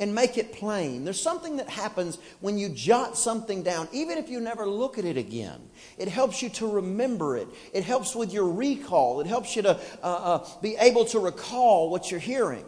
and 0.00 0.14
make 0.14 0.38
it 0.38 0.52
plain. 0.52 1.04
There's 1.04 1.20
something 1.20 1.56
that 1.56 1.68
happens 1.68 2.18
when 2.40 2.56
you 2.56 2.68
jot 2.68 3.16
something 3.16 3.62
down, 3.62 3.88
even 3.92 4.18
if 4.18 4.28
you 4.28 4.40
never 4.40 4.66
look 4.66 4.98
at 4.98 5.04
it 5.04 5.16
again. 5.16 5.60
It 5.96 6.08
helps 6.08 6.42
you 6.42 6.48
to 6.50 6.70
remember 6.70 7.36
it, 7.36 7.48
it 7.72 7.84
helps 7.84 8.14
with 8.14 8.32
your 8.32 8.48
recall, 8.48 9.20
it 9.20 9.26
helps 9.26 9.56
you 9.56 9.62
to 9.62 9.80
uh, 10.02 10.06
uh, 10.06 10.48
be 10.62 10.76
able 10.76 11.04
to 11.06 11.18
recall 11.18 11.90
what 11.90 12.10
you're 12.10 12.20
hearing. 12.20 12.64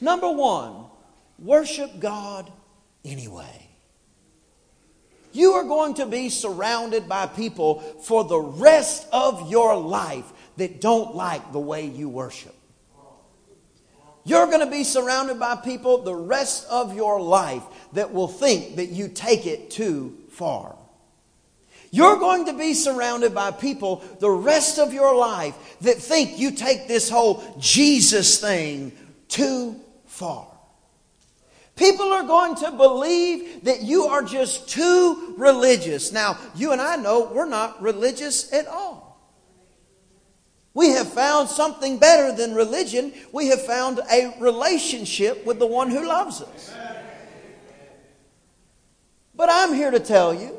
Number 0.00 0.30
one, 0.30 0.86
worship 1.38 1.98
God 2.00 2.52
anyway. 3.04 3.62
You 5.32 5.52
are 5.52 5.64
going 5.64 5.94
to 5.94 6.06
be 6.06 6.30
surrounded 6.30 7.08
by 7.08 7.26
people 7.26 7.80
for 7.80 8.24
the 8.24 8.38
rest 8.38 9.06
of 9.12 9.50
your 9.50 9.76
life 9.76 10.24
that 10.56 10.80
don't 10.80 11.14
like 11.14 11.52
the 11.52 11.60
way 11.60 11.84
you 11.84 12.08
worship. 12.08 12.55
You're 14.26 14.46
going 14.46 14.60
to 14.60 14.70
be 14.70 14.82
surrounded 14.82 15.38
by 15.38 15.54
people 15.54 16.02
the 16.02 16.14
rest 16.14 16.66
of 16.68 16.96
your 16.96 17.20
life 17.20 17.62
that 17.92 18.12
will 18.12 18.26
think 18.26 18.74
that 18.76 18.86
you 18.86 19.06
take 19.06 19.46
it 19.46 19.70
too 19.70 20.18
far. 20.30 20.76
You're 21.92 22.16
going 22.16 22.46
to 22.46 22.52
be 22.52 22.74
surrounded 22.74 23.32
by 23.32 23.52
people 23.52 24.02
the 24.18 24.28
rest 24.28 24.80
of 24.80 24.92
your 24.92 25.16
life 25.16 25.54
that 25.82 25.98
think 25.98 26.40
you 26.40 26.50
take 26.50 26.88
this 26.88 27.08
whole 27.08 27.56
Jesus 27.60 28.40
thing 28.40 28.90
too 29.28 29.80
far. 30.06 30.48
People 31.76 32.10
are 32.12 32.24
going 32.24 32.56
to 32.56 32.72
believe 32.72 33.62
that 33.64 33.82
you 33.82 34.06
are 34.06 34.24
just 34.24 34.68
too 34.68 35.34
religious. 35.38 36.10
Now, 36.10 36.36
you 36.56 36.72
and 36.72 36.80
I 36.80 36.96
know 36.96 37.30
we're 37.32 37.48
not 37.48 37.80
religious 37.80 38.52
at 38.52 38.66
all. 38.66 38.95
We 40.76 40.90
have 40.90 41.10
found 41.10 41.48
something 41.48 41.96
better 41.96 42.36
than 42.36 42.54
religion. 42.54 43.14
We 43.32 43.46
have 43.46 43.62
found 43.62 43.98
a 44.12 44.36
relationship 44.38 45.46
with 45.46 45.58
the 45.58 45.66
one 45.66 45.90
who 45.90 46.06
loves 46.06 46.42
us. 46.42 46.76
But 49.34 49.48
I'm 49.50 49.72
here 49.72 49.90
to 49.90 49.98
tell 49.98 50.34
you 50.34 50.54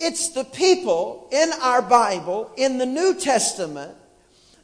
it's 0.00 0.30
the 0.30 0.44
people 0.44 1.28
in 1.30 1.50
our 1.60 1.82
Bible, 1.82 2.50
in 2.56 2.78
the 2.78 2.86
New 2.86 3.14
Testament, 3.14 3.94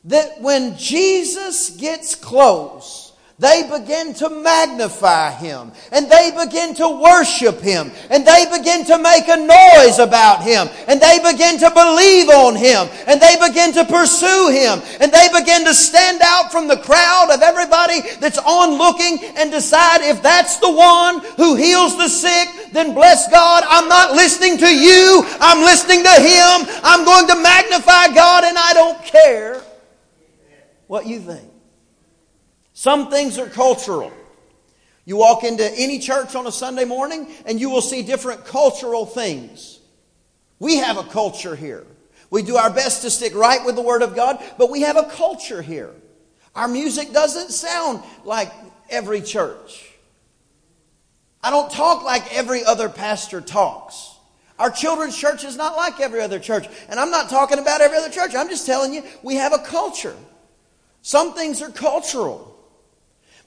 that 0.04 0.40
when 0.40 0.74
Jesus 0.78 1.68
gets 1.68 2.14
close, 2.14 3.09
they 3.40 3.64
begin 3.72 4.12
to 4.12 4.28
magnify 4.28 5.30
him 5.30 5.72
and 5.92 6.10
they 6.10 6.30
begin 6.44 6.74
to 6.74 6.86
worship 6.86 7.58
him 7.58 7.90
and 8.10 8.26
they 8.26 8.44
begin 8.52 8.84
to 8.84 8.98
make 8.98 9.24
a 9.28 9.36
noise 9.36 9.98
about 9.98 10.42
him 10.42 10.68
and 10.86 11.00
they 11.00 11.18
begin 11.24 11.58
to 11.58 11.70
believe 11.70 12.28
on 12.28 12.54
him 12.54 12.86
and 13.08 13.18
they 13.18 13.36
begin 13.40 13.72
to 13.72 13.82
pursue 13.86 14.50
him 14.52 14.82
and 15.00 15.10
they 15.10 15.26
begin 15.32 15.64
to 15.64 15.72
stand 15.72 16.20
out 16.22 16.52
from 16.52 16.68
the 16.68 16.76
crowd 16.76 17.30
of 17.32 17.40
everybody 17.40 18.02
that's 18.20 18.36
on 18.36 18.76
looking 18.76 19.18
and 19.38 19.50
decide 19.50 20.02
if 20.02 20.22
that's 20.22 20.58
the 20.58 20.70
one 20.70 21.20
who 21.38 21.56
heals 21.56 21.96
the 21.96 22.08
sick, 22.08 22.48
then 22.72 22.92
bless 22.92 23.30
God. 23.30 23.64
I'm 23.66 23.88
not 23.88 24.12
listening 24.12 24.58
to 24.58 24.68
you. 24.68 25.24
I'm 25.40 25.64
listening 25.64 26.04
to 26.04 26.12
him. 26.12 26.68
I'm 26.84 27.06
going 27.06 27.26
to 27.28 27.40
magnify 27.40 28.14
God 28.14 28.44
and 28.44 28.58
I 28.58 28.74
don't 28.74 29.02
care 29.02 29.62
what 30.88 31.06
you 31.06 31.20
think. 31.20 31.50
Some 32.80 33.10
things 33.10 33.36
are 33.36 33.46
cultural. 33.46 34.10
You 35.04 35.16
walk 35.16 35.44
into 35.44 35.70
any 35.78 35.98
church 35.98 36.34
on 36.34 36.46
a 36.46 36.50
Sunday 36.50 36.86
morning 36.86 37.30
and 37.44 37.60
you 37.60 37.68
will 37.68 37.82
see 37.82 38.00
different 38.00 38.46
cultural 38.46 39.04
things. 39.04 39.80
We 40.58 40.76
have 40.78 40.96
a 40.96 41.02
culture 41.02 41.54
here. 41.54 41.86
We 42.30 42.40
do 42.40 42.56
our 42.56 42.72
best 42.72 43.02
to 43.02 43.10
stick 43.10 43.34
right 43.34 43.62
with 43.66 43.76
the 43.76 43.82
Word 43.82 44.00
of 44.00 44.16
God, 44.16 44.42
but 44.56 44.70
we 44.70 44.80
have 44.80 44.96
a 44.96 45.10
culture 45.10 45.60
here. 45.60 45.90
Our 46.54 46.68
music 46.68 47.12
doesn't 47.12 47.50
sound 47.50 48.02
like 48.24 48.50
every 48.88 49.20
church. 49.20 49.86
I 51.42 51.50
don't 51.50 51.70
talk 51.70 52.02
like 52.02 52.34
every 52.34 52.64
other 52.64 52.88
pastor 52.88 53.42
talks. 53.42 54.16
Our 54.58 54.70
children's 54.70 55.18
church 55.18 55.44
is 55.44 55.54
not 55.54 55.76
like 55.76 56.00
every 56.00 56.22
other 56.22 56.38
church. 56.38 56.66
And 56.88 56.98
I'm 56.98 57.10
not 57.10 57.28
talking 57.28 57.58
about 57.58 57.82
every 57.82 57.98
other 57.98 58.08
church. 58.08 58.34
I'm 58.34 58.48
just 58.48 58.64
telling 58.64 58.94
you, 58.94 59.02
we 59.22 59.34
have 59.34 59.52
a 59.52 59.58
culture. 59.58 60.16
Some 61.02 61.34
things 61.34 61.60
are 61.60 61.68
cultural. 61.68 62.50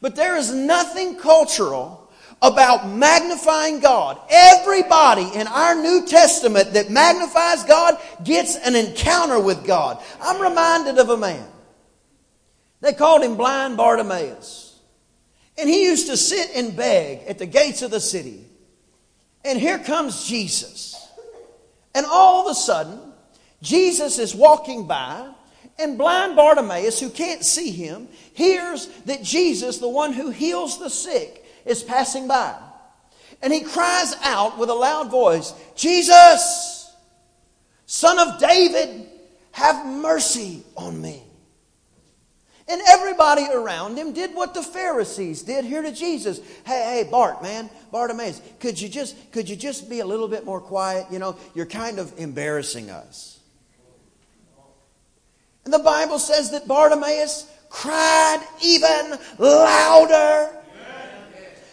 But 0.03 0.17
there 0.17 0.35
is 0.35 0.51
nothing 0.51 1.15
cultural 1.15 2.11
about 2.41 2.89
magnifying 2.89 3.79
God. 3.79 4.19
Everybody 4.29 5.29
in 5.33 5.47
our 5.47 5.75
New 5.75 6.05
Testament 6.05 6.73
that 6.73 6.89
magnifies 6.89 7.63
God 7.63 7.97
gets 8.21 8.57
an 8.57 8.75
encounter 8.75 9.39
with 9.39 9.65
God. 9.65 10.03
I'm 10.21 10.41
reminded 10.41 10.99
of 10.99 11.07
a 11.07 11.15
man. 11.15 11.47
They 12.81 12.91
called 12.91 13.23
him 13.23 13.37
blind 13.37 13.77
Bartimaeus. 13.77 14.77
And 15.57 15.69
he 15.69 15.85
used 15.85 16.07
to 16.07 16.17
sit 16.17 16.49
and 16.53 16.75
beg 16.75 17.19
at 17.29 17.39
the 17.39 17.45
gates 17.45 17.81
of 17.81 17.89
the 17.89 18.01
city. 18.01 18.45
And 19.45 19.57
here 19.57 19.79
comes 19.79 20.27
Jesus. 20.27 21.01
And 21.95 22.05
all 22.05 22.45
of 22.45 22.51
a 22.51 22.55
sudden, 22.55 22.99
Jesus 23.61 24.19
is 24.19 24.35
walking 24.35 24.85
by 24.85 25.29
and 25.79 25.97
blind 25.97 26.35
Bartimaeus, 26.35 26.99
who 26.99 27.09
can't 27.09 27.43
see 27.43 27.71
him, 27.71 28.07
hears 28.33 28.87
that 29.05 29.23
Jesus, 29.23 29.79
the 29.79 29.89
one 29.89 30.13
who 30.13 30.29
heals 30.29 30.79
the 30.79 30.89
sick, 30.89 31.45
is 31.65 31.83
passing 31.83 32.27
by. 32.27 32.55
And 33.41 33.51
he 33.51 33.61
cries 33.61 34.15
out 34.21 34.57
with 34.57 34.69
a 34.69 34.73
loud 34.73 35.09
voice, 35.09 35.53
Jesus, 35.75 36.95
son 37.85 38.19
of 38.19 38.39
David, 38.39 39.07
have 39.51 39.85
mercy 39.85 40.63
on 40.75 41.01
me. 41.01 41.23
And 42.67 42.81
everybody 42.87 43.45
around 43.53 43.97
him 43.97 44.13
did 44.13 44.33
what 44.33 44.53
the 44.53 44.63
Pharisees 44.63 45.41
did 45.41 45.65
here 45.65 45.81
to 45.81 45.91
Jesus. 45.91 46.39
Hey, 46.65 47.03
hey, 47.03 47.09
Bart, 47.09 47.43
man, 47.43 47.69
Bartimaeus, 47.91 48.41
could 48.59 48.79
you 48.79 48.87
just 48.87 49.15
could 49.33 49.49
you 49.49 49.57
just 49.57 49.89
be 49.89 49.99
a 49.99 50.05
little 50.05 50.29
bit 50.29 50.45
more 50.45 50.61
quiet? 50.61 51.07
You 51.11 51.19
know, 51.19 51.35
you're 51.53 51.65
kind 51.65 51.99
of 51.99 52.17
embarrassing 52.17 52.89
us. 52.89 53.32
And 55.65 55.73
the 55.73 55.79
Bible 55.79 56.19
says 56.19 56.51
that 56.51 56.67
Bartimaeus 56.67 57.49
cried 57.69 58.45
even 58.61 59.17
louder. 59.37 60.49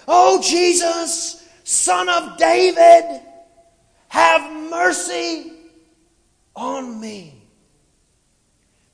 Oh, 0.07 0.41
Jesus, 0.43 1.49
son 1.65 2.09
of 2.09 2.37
David, 2.37 3.21
have 4.09 4.71
mercy 4.71 5.53
on 6.57 7.01
me. 7.01 7.37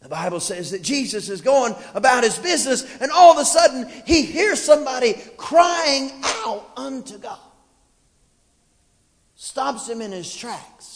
The 0.00 0.11
Bible 0.11 0.41
says 0.41 0.71
that 0.71 0.83
Jesus 0.83 1.29
is 1.29 1.41
going 1.41 1.75
about 1.95 2.23
his 2.23 2.38
business, 2.38 2.87
and 3.00 3.11
all 3.11 3.33
of 3.33 3.38
a 3.38 3.45
sudden 3.45 3.88
he 4.07 4.23
hears 4.23 4.62
somebody 4.62 5.15
crying 5.37 6.12
out 6.25 6.71
unto 6.76 7.19
God. 7.19 7.38
Stops 9.35 9.88
him 9.88 10.00
in 10.00 10.12
his 10.12 10.35
tracks. 10.35 10.96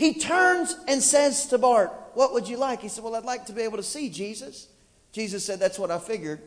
He 0.00 0.14
turns 0.14 0.74
and 0.88 1.02
says 1.02 1.44
to 1.48 1.58
Bart, 1.58 1.92
what 2.14 2.32
would 2.32 2.48
you 2.48 2.56
like? 2.56 2.80
He 2.80 2.88
said, 2.88 3.04
Well, 3.04 3.14
I'd 3.14 3.26
like 3.26 3.44
to 3.46 3.52
be 3.52 3.60
able 3.60 3.76
to 3.76 3.82
see 3.82 4.08
Jesus. 4.08 4.68
Jesus 5.12 5.44
said, 5.44 5.60
That's 5.60 5.78
what 5.78 5.90
I 5.90 5.98
figured. 5.98 6.40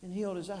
And 0.00 0.14
healed 0.14 0.36
his 0.36 0.48
eyes. 0.48 0.60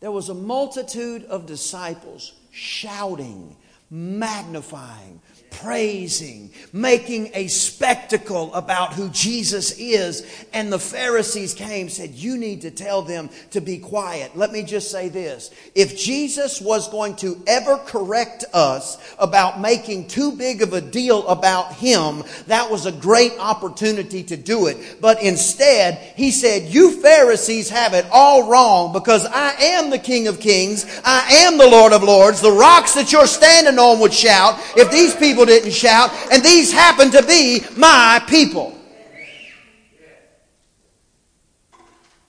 There 0.00 0.10
was 0.10 0.30
a 0.30 0.34
multitude 0.34 1.24
of 1.24 1.44
disciples 1.44 2.32
shouting, 2.50 3.58
magnifying, 3.90 5.20
praising, 5.52 6.50
making 6.72 7.30
a 7.34 7.46
spectacle 7.48 8.52
about 8.54 8.92
who 8.94 9.08
Jesus 9.10 9.78
is. 9.78 10.46
And 10.52 10.72
the 10.72 10.78
Pharisees 10.78 11.54
came 11.54 11.88
said, 11.88 12.10
you 12.10 12.36
need 12.36 12.62
to 12.62 12.70
tell 12.70 13.02
them 13.02 13.30
to 13.50 13.60
be 13.60 13.78
quiet. 13.78 14.36
Let 14.36 14.52
me 14.52 14.62
just 14.62 14.90
say 14.90 15.08
this. 15.08 15.50
If 15.74 15.96
Jesus 15.96 16.60
was 16.60 16.88
going 16.88 17.16
to 17.16 17.42
ever 17.46 17.78
correct 17.78 18.44
us 18.52 19.14
about 19.18 19.60
making 19.60 20.08
too 20.08 20.32
big 20.32 20.62
of 20.62 20.72
a 20.72 20.80
deal 20.80 21.26
about 21.28 21.74
him, 21.74 22.24
that 22.46 22.70
was 22.70 22.86
a 22.86 22.92
great 22.92 23.32
opportunity 23.38 24.22
to 24.24 24.36
do 24.36 24.66
it. 24.66 25.00
But 25.00 25.22
instead, 25.22 25.98
he 26.16 26.30
said, 26.30 26.72
you 26.72 27.00
Pharisees 27.00 27.68
have 27.70 27.94
it 27.94 28.06
all 28.10 28.50
wrong 28.50 28.92
because 28.92 29.26
I 29.26 29.52
am 29.52 29.90
the 29.90 29.98
King 29.98 30.28
of 30.28 30.40
Kings. 30.40 30.86
I 31.04 31.46
am 31.46 31.58
the 31.58 31.68
Lord 31.68 31.92
of 31.92 32.02
Lords. 32.02 32.40
The 32.40 32.50
rocks 32.50 32.94
that 32.94 33.12
you're 33.12 33.26
standing 33.26 33.78
on 33.78 34.00
would 34.00 34.12
shout. 34.12 34.58
If 34.76 34.90
these 34.90 35.14
people 35.14 35.41
people 35.44 35.54
didn't 35.54 35.72
shout, 35.72 36.10
and 36.32 36.42
these 36.42 36.72
happen 36.72 37.10
to 37.10 37.22
be 37.22 37.62
my 37.76 38.22
people. 38.28 38.76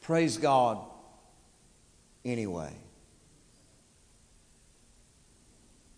Praise 0.01 0.37
God 0.37 0.79
anyway. 2.25 2.71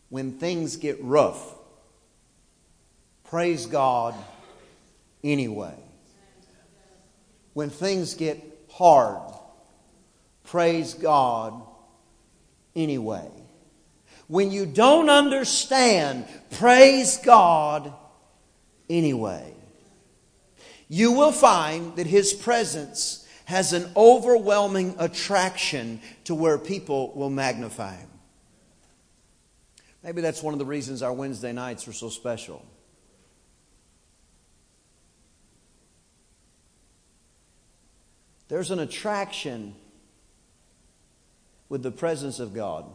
When 0.10 0.34
things 0.34 0.77
get 0.77 1.03
rough, 1.03 1.55
praise 3.25 3.65
God 3.65 4.13
anyway. 5.24 5.75
When 7.53 7.69
things 7.69 8.13
get 8.13 8.41
hard, 8.69 9.34
praise 10.43 10.93
God 10.93 11.62
anyway. 12.75 13.29
When 14.27 14.51
you 14.51 14.65
don't 14.65 15.10
understand, 15.10 16.25
praise 16.51 17.17
God 17.17 17.94
anyway. 18.89 19.53
You 20.88 21.12
will 21.12 21.32
find 21.32 21.96
that 21.96 22.08
His 22.08 22.34
presence 22.34 23.27
has 23.46 23.74
an 23.74 23.91
overwhelming 23.96 24.96
attraction 24.98 26.01
to 26.24 26.34
where 26.34 26.58
people 26.58 27.13
will 27.13 27.29
magnify 27.29 27.96
Him. 27.96 28.10
Maybe 30.03 30.22
that's 30.22 30.41
one 30.41 30.53
of 30.53 30.60
the 30.60 30.65
reasons 30.65 31.01
our 31.01 31.13
Wednesday 31.13 31.51
nights 31.51 31.88
are 31.88 31.94
so 31.94 32.10
special. 32.10 32.65
There's 38.48 38.70
an 38.70 38.79
attraction 38.79 39.75
with 41.70 41.82
the 41.82 41.91
presence 41.91 42.39
of 42.39 42.53
God 42.53 42.86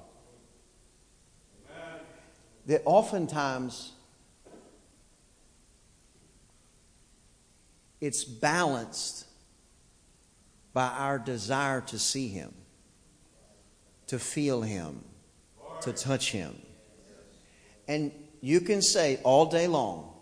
that 2.71 2.83
oftentimes 2.85 3.91
it's 8.01 8.23
balanced 8.23 9.27
by 10.73 10.87
our 10.87 11.19
desire 11.19 11.81
to 11.81 11.99
see 11.99 12.29
Him, 12.29 12.55
to 14.07 14.21
feel 14.21 14.63
Him, 14.63 15.03
to 15.81 15.93
touch 15.93 16.31
Him. 16.31 16.63
And 17.89 18.13
you 18.41 18.61
can 18.61 18.83
say 18.83 19.19
all 19.25 19.47
day 19.47 19.67
long, 19.67 20.15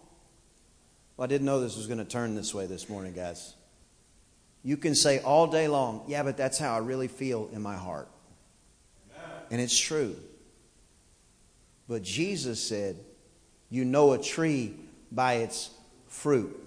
well, 1.18 1.24
I 1.24 1.26
didn't 1.26 1.44
know 1.44 1.60
this 1.60 1.76
was 1.76 1.86
going 1.86 1.98
to 1.98 2.06
turn 2.06 2.34
this 2.34 2.54
way 2.54 2.64
this 2.64 2.88
morning, 2.88 3.12
guys. 3.12 3.56
You 4.62 4.78
can 4.78 4.94
say 4.94 5.18
all 5.18 5.48
day 5.48 5.68
long, 5.68 6.04
yeah, 6.08 6.22
but 6.22 6.38
that's 6.38 6.56
how 6.56 6.74
I 6.74 6.78
really 6.78 7.08
feel 7.08 7.50
in 7.52 7.60
my 7.60 7.76
heart. 7.76 8.08
And 9.50 9.60
it's 9.60 9.78
true. 9.78 10.16
But 11.88 12.02
Jesus 12.02 12.62
said, 12.62 12.96
You 13.70 13.84
know 13.84 14.12
a 14.12 14.18
tree 14.18 14.74
by 15.10 15.34
its 15.34 15.70
fruit. 16.06 16.64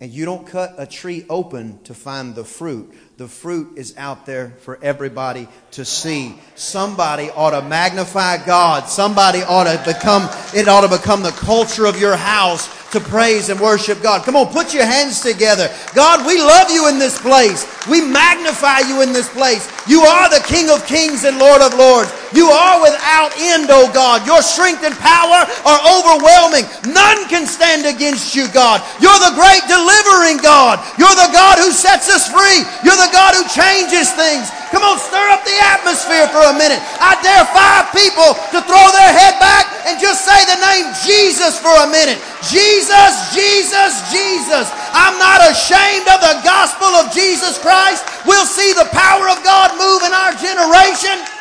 And 0.00 0.12
you 0.12 0.24
don't 0.24 0.46
cut 0.46 0.74
a 0.78 0.86
tree 0.86 1.26
open 1.28 1.82
to 1.82 1.94
find 1.94 2.36
the 2.36 2.44
fruit. 2.44 2.94
The 3.16 3.26
fruit 3.26 3.76
is 3.76 3.96
out 3.96 4.26
there 4.26 4.50
for 4.60 4.78
everybody 4.80 5.48
to 5.72 5.84
see. 5.84 6.38
Somebody 6.54 7.30
ought 7.30 7.50
to 7.50 7.62
magnify 7.62 8.46
God. 8.46 8.88
Somebody 8.88 9.42
ought 9.42 9.64
to 9.64 9.82
become, 9.84 10.28
it 10.54 10.68
ought 10.68 10.82
to 10.82 10.96
become 10.96 11.24
the 11.24 11.32
culture 11.32 11.84
of 11.84 12.00
your 12.00 12.16
house 12.16 12.68
to 12.92 13.00
praise 13.00 13.48
and 13.48 13.60
worship 13.60 14.00
God. 14.02 14.24
Come 14.24 14.36
on, 14.36 14.48
put 14.48 14.72
your 14.72 14.86
hands 14.86 15.20
together. 15.20 15.68
God, 15.94 16.24
we 16.26 16.40
love 16.40 16.70
you 16.70 16.88
in 16.88 16.98
this 16.98 17.20
place. 17.20 17.68
We 17.86 18.00
magnify 18.00 18.88
you 18.88 19.02
in 19.02 19.12
this 19.12 19.28
place. 19.28 19.68
You 19.88 20.00
are 20.04 20.28
the 20.28 20.44
King 20.44 20.68
of 20.68 20.84
kings 20.86 21.24
and 21.24 21.38
Lord 21.38 21.60
of 21.60 21.72
lords. 21.76 22.12
You 22.32 22.48
are 22.48 22.80
without 22.80 23.32
end, 23.36 23.68
O 23.72 23.88
God. 23.92 24.24
Your 24.28 24.40
strength 24.40 24.84
and 24.84 24.96
power 24.96 25.48
are 25.64 25.80
overwhelming. 25.84 26.68
None 26.88 27.28
can 27.28 27.48
stand 27.48 27.88
against 27.88 28.36
you, 28.36 28.48
God. 28.52 28.84
You're 29.00 29.20
the 29.20 29.36
great 29.36 29.64
delivering 29.68 30.40
God. 30.44 30.80
You're 31.00 31.16
the 31.16 31.32
God 31.32 31.56
who 31.60 31.72
sets 31.72 32.08
us 32.12 32.28
free. 32.28 32.64
You're 32.84 33.00
the 33.00 33.12
God 33.12 33.32
who 33.36 33.44
changes 33.48 34.12
things. 34.12 34.48
Come 34.68 34.84
on, 34.84 35.00
stir 35.00 35.24
up 35.32 35.40
the 35.48 35.56
atmosphere 35.64 36.28
for 36.28 36.44
a 36.44 36.52
minute. 36.52 36.80
I 37.00 37.16
dare 37.24 37.48
five 37.56 37.88
people 37.96 38.36
to 38.52 38.60
throw 38.60 38.86
their 38.92 39.12
head 39.16 39.40
back 39.40 39.64
and 39.88 39.96
just 39.96 40.28
say 40.28 40.36
the 40.44 40.60
name 40.60 40.92
Jesus 41.38 41.62
for 41.62 41.70
a 41.70 41.86
minute. 41.86 42.18
Jesus, 42.50 43.30
Jesus, 43.30 44.10
Jesus. 44.10 44.66
I'm 44.90 45.14
not 45.22 45.38
ashamed 45.46 46.10
of 46.10 46.18
the 46.18 46.42
gospel 46.42 46.90
of 46.98 47.14
Jesus 47.14 47.62
Christ. 47.62 48.02
We'll 48.26 48.44
see 48.44 48.74
the 48.74 48.90
power 48.90 49.30
of 49.30 49.38
God 49.46 49.70
move 49.78 50.02
in 50.02 50.10
our 50.10 50.34
generation. 50.34 51.37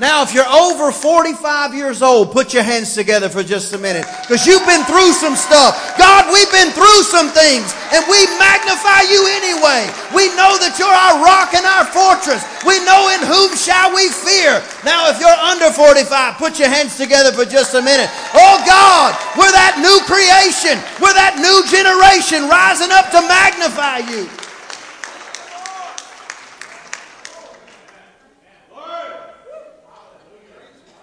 Now, 0.00 0.24
if 0.24 0.32
you're 0.32 0.48
over 0.48 0.88
45 0.88 1.76
years 1.76 2.00
old, 2.00 2.32
put 2.32 2.56
your 2.56 2.64
hands 2.64 2.96
together 2.96 3.28
for 3.28 3.44
just 3.44 3.76
a 3.76 3.78
minute. 3.78 4.08
Because 4.24 4.48
you've 4.48 4.64
been 4.64 4.80
through 4.88 5.12
some 5.12 5.36
stuff. 5.36 5.76
God, 6.00 6.32
we've 6.32 6.48
been 6.48 6.72
through 6.72 7.04
some 7.12 7.28
things. 7.28 7.76
And 7.92 8.00
we 8.08 8.24
magnify 8.40 9.04
you 9.12 9.20
anyway. 9.36 9.84
We 10.16 10.32
know 10.32 10.56
that 10.64 10.80
you're 10.80 10.88
our 10.88 11.20
rock 11.20 11.52
and 11.52 11.68
our 11.68 11.84
fortress. 11.84 12.40
We 12.64 12.80
know 12.88 13.12
in 13.12 13.20
whom 13.20 13.52
shall 13.52 13.92
we 13.92 14.08
fear. 14.08 14.64
Now, 14.80 15.12
if 15.12 15.20
you're 15.20 15.28
under 15.28 15.68
45, 15.68 16.08
put 16.40 16.56
your 16.56 16.72
hands 16.72 16.96
together 16.96 17.28
for 17.28 17.44
just 17.44 17.76
a 17.76 17.84
minute. 17.84 18.08
Oh 18.32 18.64
God, 18.64 19.12
we're 19.36 19.52
that 19.52 19.76
new 19.76 20.00
creation. 20.08 20.80
We're 21.04 21.12
that 21.12 21.36
new 21.36 21.60
generation 21.68 22.48
rising 22.48 22.88
up 22.96 23.12
to 23.12 23.20
magnify 23.28 24.08
you. 24.08 24.24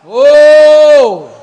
哦。 0.10 1.39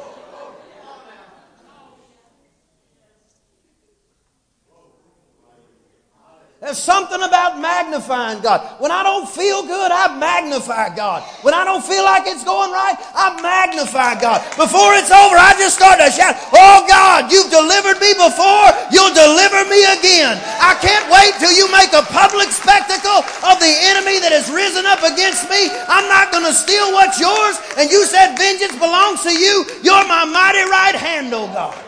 There's 6.66 6.82
something 6.82 7.22
about 7.22 7.62
magnifying 7.62 8.42
God. 8.42 8.58
When 8.82 8.90
I 8.90 9.06
don't 9.06 9.30
feel 9.30 9.62
good, 9.62 9.94
I 9.94 10.10
magnify 10.18 10.98
God. 10.98 11.22
When 11.46 11.54
I 11.54 11.62
don't 11.62 11.78
feel 11.78 12.02
like 12.02 12.26
it's 12.26 12.42
going 12.42 12.74
right, 12.74 12.98
I 13.14 13.38
magnify 13.38 14.18
God. 14.18 14.42
Before 14.58 14.90
it's 14.98 15.14
over, 15.14 15.38
I 15.38 15.54
just 15.62 15.78
start 15.78 16.02
to 16.02 16.10
shout, 16.10 16.34
Oh 16.50 16.82
God, 16.90 17.30
you've 17.30 17.54
delivered 17.54 18.02
me 18.02 18.18
before, 18.18 18.74
you'll 18.90 19.14
deliver 19.14 19.62
me 19.70 19.78
again. 19.94 20.42
I 20.58 20.74
can't 20.82 21.06
wait 21.06 21.38
till 21.38 21.54
you 21.54 21.70
make 21.70 21.94
a 21.94 22.02
public 22.10 22.50
spectacle 22.50 23.22
of 23.46 23.62
the 23.62 23.70
enemy 23.86 24.18
that 24.26 24.34
has 24.34 24.50
risen 24.50 24.90
up 24.90 25.06
against 25.06 25.46
me. 25.46 25.70
I'm 25.86 26.10
not 26.10 26.34
going 26.34 26.50
to 26.50 26.54
steal 26.56 26.90
what's 26.90 27.22
yours. 27.22 27.62
And 27.78 27.86
you 27.94 28.02
said 28.10 28.34
vengeance 28.34 28.74
belongs 28.74 29.22
to 29.22 29.30
you. 29.30 29.70
You're 29.86 30.02
my 30.10 30.26
mighty 30.26 30.66
right 30.66 30.98
hand, 30.98 31.30
oh 31.30 31.46
God. 31.46 31.85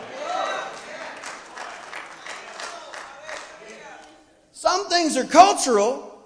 Some 4.59 4.89
things 4.89 5.15
are 5.15 5.23
cultural, 5.23 6.19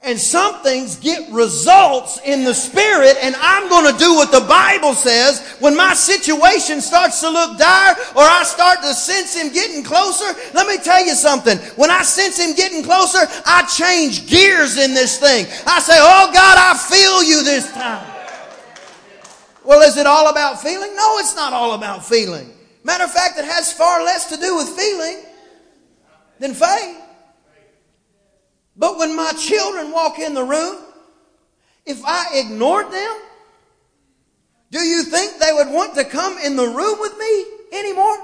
and 0.00 0.18
some 0.18 0.62
things 0.62 0.96
get 0.96 1.30
results 1.30 2.18
in 2.24 2.44
the 2.44 2.54
spirit, 2.54 3.18
and 3.20 3.34
I'm 3.36 3.68
going 3.68 3.92
to 3.92 3.98
do 3.98 4.14
what 4.14 4.32
the 4.32 4.40
Bible 4.40 4.94
says 4.94 5.58
when 5.60 5.76
my 5.76 5.92
situation 5.92 6.80
starts 6.80 7.20
to 7.20 7.28
look 7.28 7.58
dire 7.58 7.94
or 8.16 8.22
I 8.22 8.44
start 8.44 8.80
to 8.80 8.94
sense 8.94 9.36
Him 9.36 9.52
getting 9.52 9.84
closer. 9.84 10.32
Let 10.54 10.66
me 10.66 10.78
tell 10.78 11.04
you 11.04 11.12
something. 11.12 11.58
When 11.76 11.90
I 11.90 12.04
sense 12.04 12.38
Him 12.38 12.56
getting 12.56 12.82
closer, 12.82 13.18
I 13.44 13.66
change 13.66 14.26
gears 14.30 14.78
in 14.78 14.94
this 14.94 15.18
thing. 15.18 15.44
I 15.66 15.78
say, 15.80 15.98
Oh 15.98 16.30
God, 16.32 16.56
I 16.56 16.78
feel 16.78 17.22
you 17.22 17.44
this 17.44 17.70
time. 17.70 18.06
Well, 19.62 19.82
is 19.82 19.98
it 19.98 20.06
all 20.06 20.30
about 20.30 20.62
feeling? 20.62 20.96
No, 20.96 21.18
it's 21.18 21.36
not 21.36 21.52
all 21.52 21.74
about 21.74 22.02
feeling. 22.02 22.50
Matter 22.82 23.04
of 23.04 23.12
fact, 23.12 23.38
it 23.38 23.44
has 23.44 23.74
far 23.74 24.02
less 24.02 24.30
to 24.30 24.38
do 24.38 24.56
with 24.56 24.70
feeling 24.70 25.22
than 26.38 26.54
faith. 26.54 27.01
But 28.76 28.98
when 28.98 29.14
my 29.14 29.32
children 29.32 29.92
walk 29.92 30.18
in 30.18 30.34
the 30.34 30.44
room, 30.44 30.76
if 31.84 32.04
I 32.04 32.38
ignored 32.38 32.90
them, 32.90 33.16
do 34.70 34.78
you 34.80 35.02
think 35.02 35.38
they 35.38 35.52
would 35.52 35.68
want 35.68 35.94
to 35.96 36.04
come 36.04 36.38
in 36.38 36.56
the 36.56 36.66
room 36.66 36.98
with 37.00 37.16
me 37.18 37.44
anymore? 37.72 38.16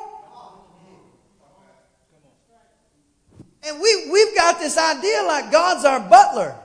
And 3.64 3.80
we, 3.80 4.10
we've 4.10 4.34
got 4.34 4.58
this 4.58 4.78
idea 4.78 5.22
like 5.24 5.52
God's 5.52 5.84
our 5.84 6.00
butler. 6.00 6.56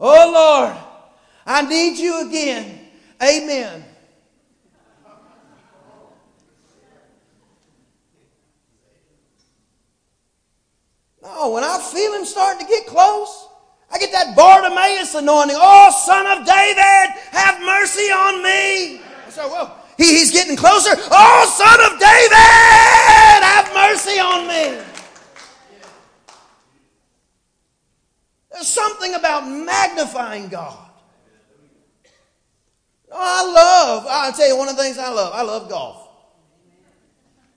Oh 0.00 0.32
Lord, 0.32 0.76
I 1.46 1.62
need 1.62 1.98
you 1.98 2.26
again. 2.26 2.80
Amen. 3.22 3.84
No, 11.26 11.50
when 11.50 11.64
I 11.64 11.78
feel 11.78 12.12
him 12.14 12.24
starting 12.24 12.64
to 12.64 12.72
get 12.72 12.86
close, 12.86 13.48
I 13.90 13.98
get 13.98 14.12
that 14.12 14.36
Bartimaeus 14.36 15.14
anointing. 15.16 15.56
Oh, 15.58 15.90
son 16.06 16.38
of 16.38 16.46
David, 16.46 17.10
have 17.32 17.60
mercy 17.60 18.12
on 18.14 18.42
me. 18.44 19.00
Say, 19.28 19.42
well, 19.42 19.76
he, 19.98 20.04
he's 20.04 20.30
getting 20.30 20.56
closer. 20.56 20.90
Oh, 20.94 21.42
son 21.50 21.92
of 21.92 21.98
David, 21.98 23.42
have 23.42 23.74
mercy 23.74 24.20
on 24.20 24.46
me. 24.46 24.84
There's 28.52 28.68
something 28.68 29.14
about 29.14 29.48
magnifying 29.48 30.48
God. 30.48 30.78
Oh, 33.10 33.18
I 33.18 33.52
love, 33.52 34.06
I'll 34.08 34.32
tell 34.32 34.46
you 34.46 34.56
one 34.56 34.68
of 34.68 34.76
the 34.76 34.82
things 34.82 34.96
I 34.96 35.10
love. 35.10 35.32
I 35.34 35.42
love 35.42 35.68
golf. 35.68 36.05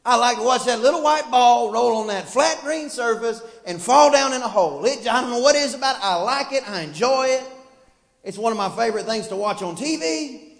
I 0.09 0.15
like 0.15 0.37
to 0.37 0.43
watch 0.43 0.65
that 0.65 0.79
little 0.79 1.03
white 1.03 1.29
ball 1.29 1.71
roll 1.71 1.97
on 1.97 2.07
that 2.07 2.27
flat 2.27 2.61
green 2.63 2.89
surface 2.89 3.43
and 3.63 3.79
fall 3.79 4.11
down 4.11 4.33
in 4.33 4.41
a 4.41 4.47
hole. 4.47 4.83
It, 4.83 5.07
I 5.07 5.21
don't 5.21 5.29
know 5.29 5.37
what 5.37 5.55
it 5.55 5.59
is 5.59 5.75
about 5.75 5.97
it. 5.97 6.01
I 6.03 6.15
like 6.15 6.51
it. 6.51 6.67
I 6.67 6.81
enjoy 6.81 7.27
it. 7.27 7.43
It's 8.23 8.35
one 8.35 8.51
of 8.51 8.57
my 8.57 8.69
favorite 8.69 9.05
things 9.05 9.27
to 9.27 9.35
watch 9.35 9.61
on 9.61 9.77
TV. 9.77 10.53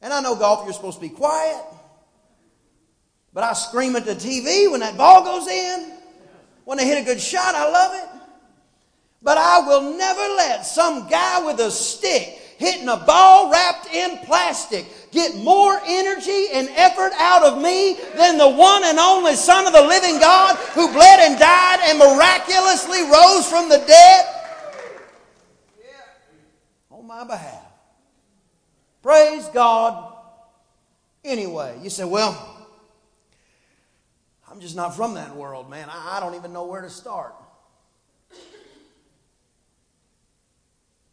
And 0.00 0.12
I 0.12 0.20
know 0.20 0.36
golf, 0.36 0.66
you're 0.66 0.72
supposed 0.72 0.98
to 0.98 1.02
be 1.02 1.08
quiet. 1.08 1.60
But 3.32 3.42
I 3.42 3.54
scream 3.54 3.96
at 3.96 4.06
the 4.06 4.14
TV 4.14 4.70
when 4.70 4.78
that 4.78 4.96
ball 4.96 5.24
goes 5.24 5.48
in. 5.48 5.92
When 6.64 6.78
they 6.78 6.86
hit 6.86 7.02
a 7.02 7.04
good 7.04 7.20
shot, 7.20 7.56
I 7.56 7.68
love 7.68 7.92
it. 7.96 8.20
But 9.20 9.36
I 9.36 9.66
will 9.66 9.98
never 9.98 10.20
let 10.36 10.64
some 10.64 11.08
guy 11.08 11.44
with 11.44 11.58
a 11.58 11.72
stick 11.72 12.38
hitting 12.56 12.88
a 12.88 12.98
ball 12.98 13.50
wrapped 13.50 13.92
in 13.92 14.18
plastic 14.18 14.86
get 15.12 15.36
more 15.36 15.80
energy 15.84 16.48
and 16.52 16.68
effort 16.70 17.12
out 17.16 17.42
of 17.42 17.60
me 17.62 17.98
than 18.16 18.38
the 18.38 18.48
one 18.48 18.84
and 18.84 18.98
only 18.98 19.34
Son 19.34 19.66
of 19.66 19.72
the 19.72 19.82
living 19.82 20.18
God 20.18 20.56
who 20.74 20.92
bled 20.92 21.20
and 21.20 21.38
died 21.38 21.80
and 21.84 21.98
miraculously 21.98 23.02
rose 23.02 23.48
from 23.48 23.68
the 23.68 23.78
dead 23.86 24.24
on 26.90 27.06
my 27.06 27.24
behalf. 27.24 27.64
Praise 29.02 29.46
God. 29.48 30.14
Anyway, 31.24 31.78
you 31.82 31.90
say, 31.90 32.04
well, 32.04 32.68
I'm 34.50 34.60
just 34.60 34.76
not 34.76 34.96
from 34.96 35.14
that 35.14 35.36
world, 35.36 35.70
man. 35.70 35.88
I 35.90 36.18
don't 36.20 36.34
even 36.34 36.52
know 36.52 36.66
where 36.66 36.82
to 36.82 36.90
start. 36.90 37.34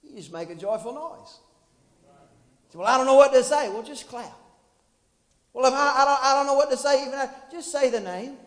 You 0.04 0.16
just 0.16 0.34
make 0.34 0.50
a 0.50 0.56
joyful 0.56 0.94
noise. 0.94 1.38
Well, 2.74 2.88
I 2.88 2.98
don't 2.98 3.06
know 3.06 3.16
what 3.16 3.34
to 3.34 3.44
say. 3.44 3.70
Well, 3.70 3.84
just 3.84 4.08
clap. 4.08 4.32
Well, 5.54 5.66
if 5.66 5.74
I, 5.74 6.02
I, 6.02 6.06
don't, 6.06 6.24
I 6.24 6.34
don't 6.36 6.46
know 6.46 6.54
what 6.54 6.70
to 6.70 6.78
say, 6.78 7.08
even 7.08 7.20
just 7.52 7.72
say 7.72 7.90
the 7.90 8.00
name. 8.00 8.38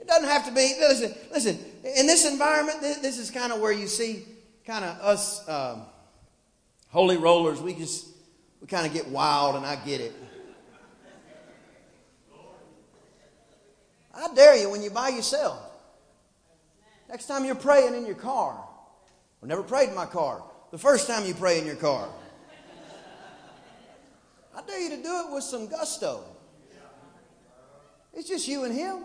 It 0.00 0.06
doesn't 0.06 0.28
have 0.28 0.46
to 0.46 0.52
be. 0.52 0.74
Listen, 0.78 1.14
listen. 1.32 1.58
In 1.82 2.06
this 2.06 2.24
environment, 2.24 2.80
this 2.80 3.18
is 3.18 3.30
kind 3.30 3.52
of 3.52 3.60
where 3.60 3.72
you 3.72 3.88
see 3.88 4.24
kind 4.64 4.84
of 4.84 4.98
us 5.00 5.46
um, 5.48 5.82
holy 6.88 7.16
rollers. 7.16 7.60
We 7.60 7.74
just 7.74 8.06
we 8.60 8.68
kind 8.68 8.86
of 8.86 8.92
get 8.92 9.08
wild, 9.08 9.56
and 9.56 9.66
I 9.66 9.76
get 9.76 10.00
it. 10.00 10.14
I 14.14 14.32
dare 14.34 14.56
you 14.56 14.70
when 14.70 14.82
you're 14.82 14.92
by 14.92 15.10
yourself. 15.10 15.60
Next 17.08 17.26
time 17.26 17.44
you're 17.44 17.54
praying 17.54 17.94
in 17.94 18.06
your 18.06 18.14
car, 18.14 18.58
I 19.42 19.46
never 19.46 19.62
prayed 19.62 19.90
in 19.90 19.94
my 19.94 20.06
car. 20.06 20.42
The 20.70 20.78
first 20.78 21.06
time 21.06 21.24
you 21.24 21.34
pray 21.34 21.58
in 21.58 21.66
your 21.66 21.76
car. 21.76 22.08
I 24.56 24.62
dare 24.66 24.80
you 24.80 24.90
to 24.96 25.02
do 25.02 25.24
it 25.26 25.32
with 25.32 25.44
some 25.44 25.68
gusto. 25.68 26.24
It's 28.12 28.28
just 28.28 28.48
you 28.48 28.64
and 28.64 28.74
him. 28.74 29.04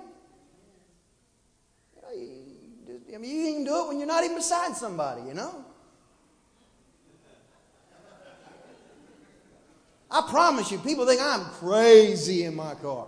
I 3.14 3.18
mean, 3.18 3.46
you 3.48 3.54
can 3.54 3.64
do 3.64 3.84
it 3.84 3.88
when 3.90 4.00
you're 4.00 4.08
not 4.08 4.24
even 4.24 4.38
beside 4.38 4.76
somebody, 4.76 5.22
you 5.24 5.34
know? 5.34 5.66
I 10.10 10.26
promise 10.30 10.72
you, 10.72 10.78
people 10.80 11.06
think 11.06 11.22
I'm 11.22 11.46
crazy 11.46 12.44
in 12.44 12.56
my 12.56 12.74
car. 12.76 13.08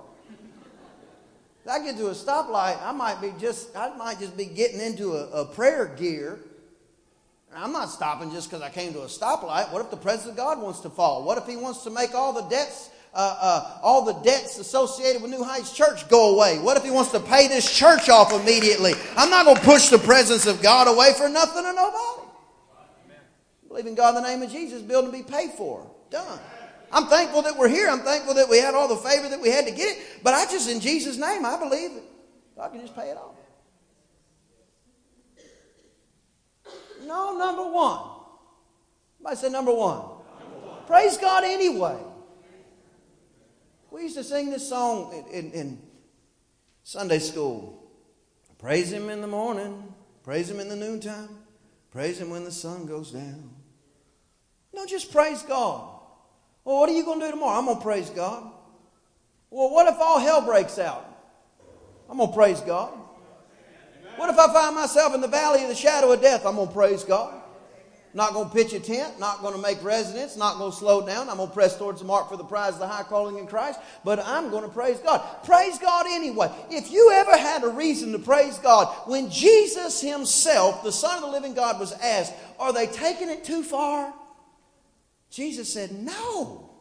If 1.65 1.71
I 1.71 1.83
get 1.83 1.97
to 1.97 2.07
a 2.07 2.11
stoplight, 2.11 2.81
I 2.81 2.91
might 2.91 3.21
be 3.21 3.33
just 3.39 3.75
I 3.75 3.95
might 3.95 4.19
just 4.19 4.35
be 4.35 4.45
getting 4.45 4.81
into 4.81 5.13
a, 5.13 5.41
a 5.41 5.45
prayer 5.45 5.85
gear. 5.85 6.39
I'm 7.57 7.71
not 7.71 7.89
stopping 7.89 8.31
just 8.31 8.49
because 8.49 8.61
I 8.61 8.69
came 8.69 8.93
to 8.93 9.01
a 9.01 9.05
stoplight. 9.05 9.71
What 9.71 9.83
if 9.83 9.91
the 9.91 9.97
presence 9.97 10.29
of 10.29 10.35
God 10.35 10.61
wants 10.61 10.79
to 10.81 10.89
fall? 10.89 11.23
What 11.23 11.37
if 11.37 11.45
He 11.45 11.57
wants 11.57 11.83
to 11.83 11.89
make 11.89 12.13
all 12.15 12.33
the 12.33 12.47
debts 12.49 12.89
uh, 13.15 13.37
uh, 13.39 13.79
all 13.83 14.05
the 14.05 14.13
debts 14.13 14.57
associated 14.57 15.21
with 15.21 15.29
New 15.29 15.43
Heights 15.43 15.71
Church 15.71 16.09
go 16.09 16.35
away? 16.35 16.57
What 16.57 16.77
if 16.77 16.83
he 16.83 16.89
wants 16.89 17.11
to 17.11 17.19
pay 17.19 17.47
this 17.47 17.71
church 17.71 18.09
off 18.09 18.33
immediately? 18.33 18.93
I'm 19.15 19.29
not 19.29 19.45
going 19.45 19.57
to 19.57 19.63
push 19.63 19.89
the 19.89 19.99
presence 19.99 20.47
of 20.47 20.61
God 20.61 20.87
away 20.87 21.13
for 21.13 21.29
nothing 21.29 21.63
or 21.65 21.73
nobody. 21.73 22.27
Believe 23.67 23.85
in 23.87 23.95
God 23.95 24.15
in 24.15 24.23
the 24.23 24.29
name 24.29 24.41
of 24.41 24.51
Jesus, 24.51 24.81
building 24.81 25.11
to 25.11 25.17
be 25.17 25.23
paid 25.23 25.51
for. 25.51 25.89
Done. 26.09 26.39
I'm 26.91 27.07
thankful 27.07 27.41
that 27.43 27.57
we're 27.57 27.69
here. 27.69 27.89
I'm 27.89 28.01
thankful 28.01 28.35
that 28.35 28.47
we 28.47 28.59
had 28.59 28.75
all 28.75 28.87
the 28.87 28.97
favor 28.97 29.29
that 29.29 29.41
we 29.41 29.49
had 29.49 29.65
to 29.65 29.71
get 29.71 29.97
it. 29.97 30.03
But 30.23 30.35
I 30.35 30.45
just, 30.45 30.69
in 30.69 30.79
Jesus' 30.79 31.17
name, 31.17 31.43
I 31.43 31.57
believe 31.57 31.93
that 31.95 32.03
God 32.55 32.71
can 32.71 32.81
just 32.81 32.95
pay 32.95 33.09
it 33.09 33.17
off. 33.17 33.35
No, 37.05 37.37
number 37.37 37.63
one. 37.63 37.99
Somebody 39.17 39.35
say 39.35 39.49
number 39.49 39.73
one. 39.73 39.97
Number 39.97 40.67
one. 40.67 40.85
Praise 40.87 41.17
God 41.17 41.43
anyway. 41.43 41.97
We 43.91 44.03
used 44.03 44.15
to 44.15 44.23
sing 44.23 44.49
this 44.49 44.67
song 44.67 45.25
in, 45.31 45.45
in, 45.45 45.51
in 45.51 45.81
Sunday 46.83 47.19
school. 47.19 47.83
Praise 48.57 48.91
Him 48.91 49.09
in 49.09 49.21
the 49.21 49.27
morning, 49.27 49.93
praise 50.23 50.49
Him 50.49 50.59
in 50.59 50.69
the 50.69 50.75
noontime, 50.75 51.29
praise 51.91 52.19
Him 52.19 52.29
when 52.29 52.43
the 52.43 52.51
sun 52.51 52.85
goes 52.85 53.11
down. 53.11 53.51
No, 54.73 54.85
just 54.85 55.11
praise 55.11 55.43
God. 55.43 55.89
Well, 56.63 56.79
what 56.79 56.89
are 56.89 56.93
you 56.93 57.03
going 57.03 57.19
to 57.19 57.25
do 57.25 57.31
tomorrow? 57.31 57.59
I'm 57.59 57.65
going 57.65 57.77
to 57.77 57.83
praise 57.83 58.09
God. 58.09 58.51
Well, 59.49 59.69
what 59.69 59.87
if 59.87 59.99
all 59.99 60.19
hell 60.19 60.41
breaks 60.41 60.79
out? 60.79 61.05
I'm 62.09 62.17
going 62.17 62.29
to 62.29 62.35
praise 62.35 62.61
God. 62.61 62.97
What 64.15 64.29
if 64.29 64.37
I 64.37 64.51
find 64.53 64.75
myself 64.75 65.13
in 65.13 65.21
the 65.21 65.27
valley 65.27 65.63
of 65.63 65.69
the 65.69 65.75
shadow 65.75 66.11
of 66.11 66.21
death? 66.21 66.45
I'm 66.45 66.55
going 66.55 66.67
to 66.67 66.73
praise 66.73 67.03
God. 67.03 67.41
Not 68.15 68.33
going 68.33 68.47
to 68.47 68.53
pitch 68.53 68.73
a 68.73 68.79
tent, 68.79 69.19
not 69.19 69.41
going 69.41 69.55
to 69.55 69.59
make 69.59 69.83
residence, 69.83 70.37
not 70.37 70.59
going 70.59 70.71
to 70.71 70.77
slow 70.77 71.03
down. 71.03 71.29
I'm 71.29 71.37
going 71.37 71.49
to 71.49 71.53
press 71.53 71.75
towards 71.75 72.01
the 72.01 72.05
mark 72.05 72.29
for 72.29 72.37
the 72.37 72.43
prize 72.43 72.73
of 72.73 72.79
the 72.79 72.87
high 72.87 73.01
calling 73.01 73.39
in 73.39 73.47
Christ, 73.47 73.79
but 74.03 74.19
I'm 74.19 74.51
going 74.51 74.63
to 74.63 74.69
praise 74.69 74.99
God. 74.99 75.23
Praise 75.43 75.79
God 75.79 76.05
anyway. 76.07 76.51
If 76.69 76.91
you 76.91 77.11
ever 77.11 77.35
had 77.35 77.63
a 77.63 77.69
reason 77.69 78.11
to 78.11 78.19
praise 78.19 78.59
God, 78.59 78.93
when 79.07 79.31
Jesus 79.31 79.99
Himself, 79.99 80.83
the 80.83 80.91
Son 80.91 81.15
of 81.15 81.21
the 81.23 81.31
living 81.31 81.55
God, 81.55 81.79
was 81.79 81.91
asked, 81.93 82.33
Are 82.59 82.71
they 82.71 82.85
taking 82.85 83.29
it 83.29 83.43
too 83.43 83.63
far? 83.63 84.13
Jesus 85.31 85.73
said, 85.73 85.91
No. 85.91 86.72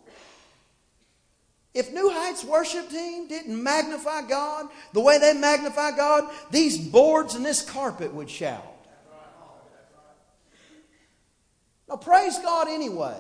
If 1.75 1.93
New 1.93 2.11
Heights 2.11 2.45
worship 2.45 2.91
team 2.91 3.29
didn't 3.29 3.63
magnify 3.63 4.23
God 4.29 4.67
the 4.93 5.01
way 5.01 5.19
they 5.19 5.33
magnify 5.33 5.97
God, 5.97 6.31
these 6.51 6.77
boards 6.77 7.35
and 7.35 7.45
this 7.45 7.63
carpet 7.63 8.13
would 8.13 8.29
shout. 8.29 8.67
Now, 11.89 11.97
praise 11.97 12.39
God 12.39 12.69
anyway. 12.69 13.17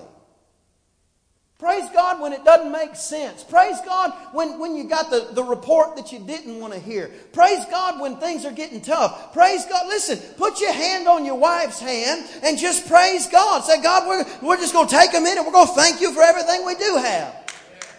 Praise 1.59 1.88
God 1.95 2.21
when 2.21 2.33
it 2.33 2.45
doesn't 2.45 2.73
make 2.73 2.97
sense. 2.97 3.45
Praise 3.45 3.77
God 3.87 4.12
when, 4.33 4.59
when 4.59 4.75
you 4.75 4.85
got 4.85 5.11
the, 5.11 5.29
the 5.31 5.45
report 5.45 5.95
that 5.95 6.11
you 6.11 6.19
didn't 6.19 6.59
want 6.59 6.73
to 6.73 6.79
hear. 6.79 7.09
Praise 7.33 7.65
God 7.71 8.01
when 8.01 8.17
things 8.17 8.45
are 8.45 8.51
getting 8.51 8.81
tough. 8.81 9.33
Praise 9.33 9.65
God. 9.67 9.87
Listen, 9.87 10.19
put 10.37 10.61
your 10.61 10.73
hand 10.73 11.07
on 11.07 11.25
your 11.25 11.37
wife's 11.37 11.79
hand 11.79 12.29
and 12.43 12.59
just 12.59 12.88
praise 12.88 13.29
God. 13.29 13.61
Say, 13.61 13.81
God, 13.81 14.09
we're, 14.09 14.49
we're 14.49 14.57
just 14.57 14.73
going 14.73 14.88
to 14.88 14.95
take 14.95 15.15
a 15.15 15.21
minute. 15.21 15.45
We're 15.45 15.53
going 15.53 15.69
to 15.69 15.75
thank 15.75 16.01
you 16.01 16.12
for 16.12 16.23
everything 16.23 16.67
we 16.67 16.75
do 16.75 16.97
have. 16.97 17.41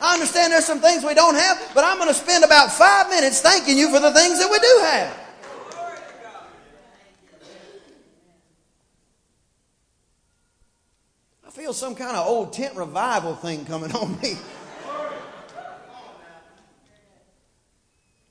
I 0.04 0.16
understand 0.16 0.52
there's 0.52 0.66
some 0.66 0.82
things 0.82 1.06
we 1.06 1.14
don't 1.14 1.36
have, 1.36 1.72
but 1.74 1.86
I'm 1.86 1.96
going 1.96 2.10
to 2.10 2.14
spend 2.14 2.44
about 2.44 2.74
five 2.74 3.10
minutes 3.10 3.40
thanking 3.40 3.78
you 3.78 3.90
for 3.90 4.02
the 4.02 4.12
things 4.12 4.38
that 4.38 4.52
we 4.52 4.60
do 4.60 4.80
have. 4.82 5.20
I 11.48 11.52
feel 11.52 11.72
some 11.72 11.96
kind 11.96 12.18
of 12.18 12.28
old 12.28 12.52
tent 12.52 12.76
revival 12.76 13.34
thing 13.34 13.64
coming 13.64 13.94
on 13.94 14.20
me. 14.20 14.36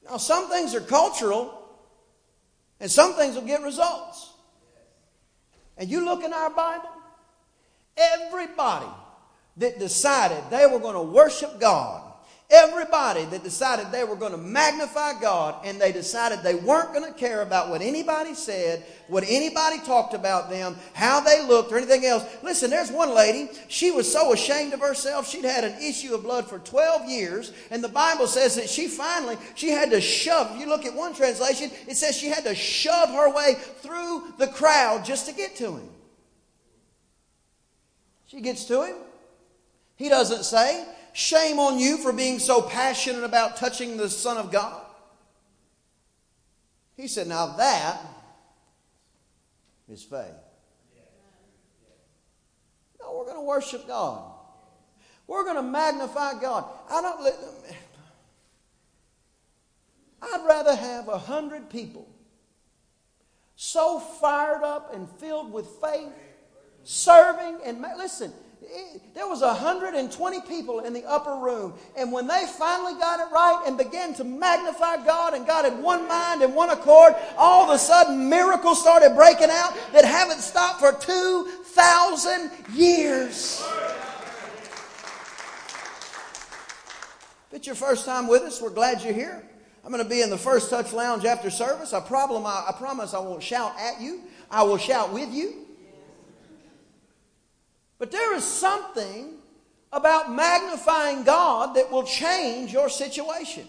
Now, 0.05 0.19
some 0.19 0.51
things 0.51 0.75
are 0.75 0.81
cultural, 0.81 1.59
and 2.81 2.91
some 2.91 3.15
things 3.15 3.35
will 3.35 3.47
get 3.47 3.63
results. 3.63 4.35
And 5.79 5.89
you 5.89 6.05
look 6.05 6.23
in 6.23 6.35
our 6.35 6.51
Bible, 6.51 6.91
everybody 7.97 8.89
that 9.57 9.79
decided 9.79 10.43
they 10.51 10.67
were 10.67 10.79
going 10.79 10.95
to 10.95 11.03
worship 11.03 11.61
God 11.61 12.12
Everybody 12.53 13.25
that 13.25 13.43
decided 13.43 13.91
they 13.91 14.05
were 14.05 14.15
going 14.15 14.33
to 14.33 14.38
magnify 14.38 15.19
God 15.19 15.65
and 15.65 15.81
they 15.81 15.91
decided 15.91 16.43
they 16.43 16.55
weren't 16.55 16.93
going 16.93 17.11
to 17.11 17.19
care 17.19 17.41
about 17.41 17.71
what 17.71 17.81
anybody 17.81 18.35
said, 18.35 18.85
what 19.09 19.25
anybody 19.27 19.79
talked 19.79 20.12
about 20.12 20.51
them, 20.51 20.77
how 20.93 21.21
they 21.21 21.43
looked, 21.47 21.73
or 21.73 21.79
anything 21.79 22.05
else. 22.05 22.27
Listen, 22.43 22.69
there's 22.69 22.93
one 22.93 23.15
lady, 23.15 23.49
she 23.69 23.91
was 23.91 24.12
so 24.12 24.35
ashamed 24.35 24.75
of 24.75 24.81
herself, 24.81 25.27
she'd 25.27 25.47
had 25.47 25.65
an 25.65 25.83
issue 25.83 26.15
of 26.15 26.25
blood 26.25 26.47
for 26.47 26.59
12 26.59 27.09
years, 27.09 27.53
and 27.71 27.83
the 27.83 27.88
Bible 27.88 28.27
says 28.27 28.55
that 28.57 28.69
she 28.69 28.87
finally, 28.87 29.38
she 29.55 29.71
had 29.71 29.91
to 29.91 30.01
shove, 30.03 30.55
you 30.61 30.67
look 30.67 30.85
at 30.85 30.93
one 30.93 31.15
translation, 31.15 31.71
it 31.88 31.97
says 31.97 32.15
she 32.15 32.29
had 32.29 32.45
to 32.45 32.55
shove 32.55 33.09
her 33.09 33.35
way 33.35 33.55
through 33.79 34.35
the 34.37 34.49
crowd 34.49 35.07
just 35.07 35.25
to 35.27 35.33
get 35.33 35.57
to 35.57 35.77
him. 35.77 35.88
She 38.27 38.43
gets 38.43 38.67
to 38.67 38.83
him. 38.83 38.97
He 40.03 40.09
doesn't 40.09 40.43
say, 40.43 40.85
Shame 41.12 41.61
on 41.61 41.79
you 41.79 41.97
for 41.97 42.12
being 42.12 42.41
so 42.41 42.61
passionate 42.61 43.23
about 43.23 43.57
touching 43.57 43.97
the 43.97 44.11
Son 44.11 44.37
of 44.37 44.51
God. 44.51 44.85
He 46.97 47.07
said, 47.07 47.29
Now 47.29 47.55
that 47.57 48.01
is 49.88 50.03
faith. 50.03 50.27
No, 53.01 53.17
we're 53.17 53.27
going 53.27 53.37
to 53.37 53.43
worship 53.43 53.87
God. 53.87 54.25
We're 55.29 55.45
going 55.45 55.55
to 55.55 55.62
magnify 55.62 56.41
God. 56.41 56.65
I 56.91 57.01
don't. 57.01 57.35
I'd 60.21 60.45
rather 60.45 60.75
have 60.75 61.07
a 61.07 61.19
hundred 61.19 61.71
people 61.71 62.09
so 63.55 64.01
fired 64.01 64.65
up 64.65 64.93
and 64.97 65.09
filled 65.09 65.53
with 65.53 65.69
faith, 65.81 66.11
serving 66.83 67.61
and 67.65 67.81
listen 67.97 68.33
there 69.14 69.29
was 69.29 69.40
120 69.42 70.40
people 70.42 70.81
in 70.81 70.92
the 70.92 71.05
upper 71.05 71.37
room. 71.37 71.75
And 71.96 72.11
when 72.12 72.27
they 72.27 72.44
finally 72.59 72.94
got 72.94 73.20
it 73.20 73.33
right 73.33 73.62
and 73.66 73.77
began 73.77 74.14
to 74.14 74.25
magnify 74.25 75.05
god 75.05 75.35
and 75.35 75.46
God 75.46 75.66
in 75.66 75.83
one 75.83 76.09
mind 76.09 76.42
and 76.42 76.55
one 76.55 76.70
accord 76.70 77.14
all 77.37 77.64
of 77.64 77.75
a 77.75 77.79
sudden 77.79 78.29
miracles 78.29 78.81
started 78.81 79.14
breaking 79.14 79.51
out 79.51 79.75
that 79.92 80.05
haven't 80.05 80.40
stopped 80.40 80.81
for 80.81 80.92
2000 80.92 82.51
years. 82.75 83.62
If 87.48 87.59
it's 87.59 87.66
your 87.66 87.77
first 87.77 88.07
time 88.07 88.29
with 88.29 88.42
us 88.42 88.61
we're 88.61 88.70
glad 88.70 89.03
you're 89.03 89.12
here. 89.12 89.42
I'm 89.85 89.90
going 89.90 90.03
to 90.03 90.09
be 90.09 90.22
in 90.22 90.31
the 90.31 90.38
first 90.38 90.70
touch 90.70 90.92
lounge 90.92 91.25
after 91.25 91.51
service. 91.51 91.92
I, 91.92 91.98
problem, 91.98 92.46
I, 92.46 92.66
I 92.68 92.72
promise 92.79 93.14
i 93.14 93.18
won't 93.18 93.42
shout 93.42 93.75
at 93.81 94.01
you. 94.01 94.20
I 94.48 94.62
will 94.62 94.79
shout 94.79 95.12
with 95.12 95.33
you 95.33 95.62
but 98.03 98.11
there 98.11 98.35
is 98.35 98.43
something 98.43 99.35
about 99.93 100.35
magnifying 100.35 101.23
God 101.23 101.77
that 101.77 101.93
will 101.93 102.03
change 102.03 102.73
your 102.73 102.88
situation. 102.88 103.65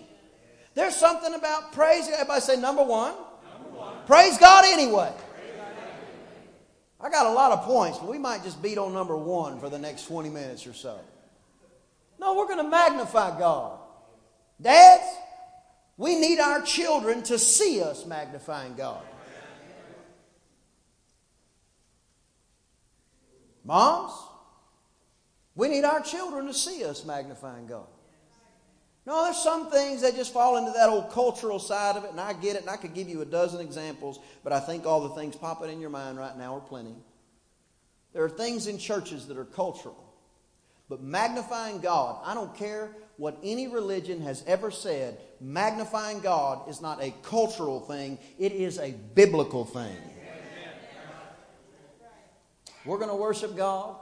There's 0.73 0.95
something 0.95 1.35
about 1.35 1.71
praise. 1.71 2.09
Everybody 2.11 2.41
say 2.41 2.55
number 2.55 2.83
one. 2.83 3.13
Number 3.13 3.77
one. 3.77 3.93
Praise 4.07 4.39
God 4.39 4.65
anyway. 4.65 5.13
I 6.99 7.11
got 7.11 7.27
a 7.27 7.31
lot 7.31 7.51
of 7.51 7.61
points, 7.61 7.99
but 7.99 8.09
we 8.09 8.17
might 8.17 8.41
just 8.41 8.59
beat 8.59 8.79
on 8.79 8.91
number 8.91 9.15
one 9.15 9.59
for 9.59 9.69
the 9.69 9.77
next 9.77 10.07
20 10.07 10.31
minutes 10.31 10.65
or 10.65 10.73
so. 10.73 10.99
No, 12.19 12.33
we're 12.33 12.47
going 12.47 12.57
to 12.57 12.71
magnify 12.71 13.37
God. 13.37 13.77
Dads, 14.59 15.05
we 15.95 16.19
need 16.19 16.39
our 16.39 16.63
children 16.63 17.21
to 17.21 17.37
see 17.37 17.83
us 17.83 18.07
magnifying 18.07 18.73
God. 18.73 19.03
Moms, 23.63 24.11
we 25.55 25.69
need 25.69 25.83
our 25.83 26.01
children 26.01 26.47
to 26.47 26.53
see 26.53 26.83
us 26.83 27.05
magnifying 27.05 27.67
God. 27.67 27.87
No, 29.05 29.23
there's 29.25 29.37
some 29.37 29.69
things 29.69 30.01
that 30.01 30.15
just 30.15 30.31
fall 30.31 30.57
into 30.57 30.71
that 30.71 30.89
old 30.89 31.11
cultural 31.11 31.59
side 31.59 31.97
of 31.97 32.05
it, 32.05 32.11
and 32.11 32.21
I 32.21 32.33
get 32.33 32.55
it, 32.55 32.61
and 32.61 32.69
I 32.69 32.77
could 32.77 32.93
give 32.93 33.09
you 33.09 33.21
a 33.21 33.25
dozen 33.25 33.59
examples, 33.59 34.19
but 34.43 34.53
I 34.53 34.61
think 34.61 34.85
all 34.85 35.01
the 35.01 35.15
things 35.15 35.35
popping 35.35 35.69
in 35.69 35.81
your 35.81 35.89
mind 35.89 36.17
right 36.17 36.37
now 36.37 36.55
are 36.55 36.61
plenty. 36.61 36.95
There 38.13 38.23
are 38.23 38.29
things 38.29 38.67
in 38.67 38.77
churches 38.77 39.27
that 39.27 39.37
are 39.37 39.45
cultural, 39.45 40.13
but 40.87 41.01
magnifying 41.01 41.79
God, 41.79 42.21
I 42.23 42.33
don't 42.33 42.55
care 42.55 42.95
what 43.17 43.37
any 43.43 43.67
religion 43.67 44.21
has 44.21 44.43
ever 44.47 44.71
said, 44.71 45.19
magnifying 45.41 46.21
God 46.21 46.69
is 46.69 46.81
not 46.81 47.03
a 47.03 47.13
cultural 47.23 47.81
thing, 47.81 48.17
it 48.39 48.53
is 48.53 48.79
a 48.79 48.91
biblical 49.15 49.65
thing. 49.65 49.97
We're 52.85 52.97
going 52.97 53.09
to 53.09 53.15
worship 53.15 53.55
God. 53.55 53.95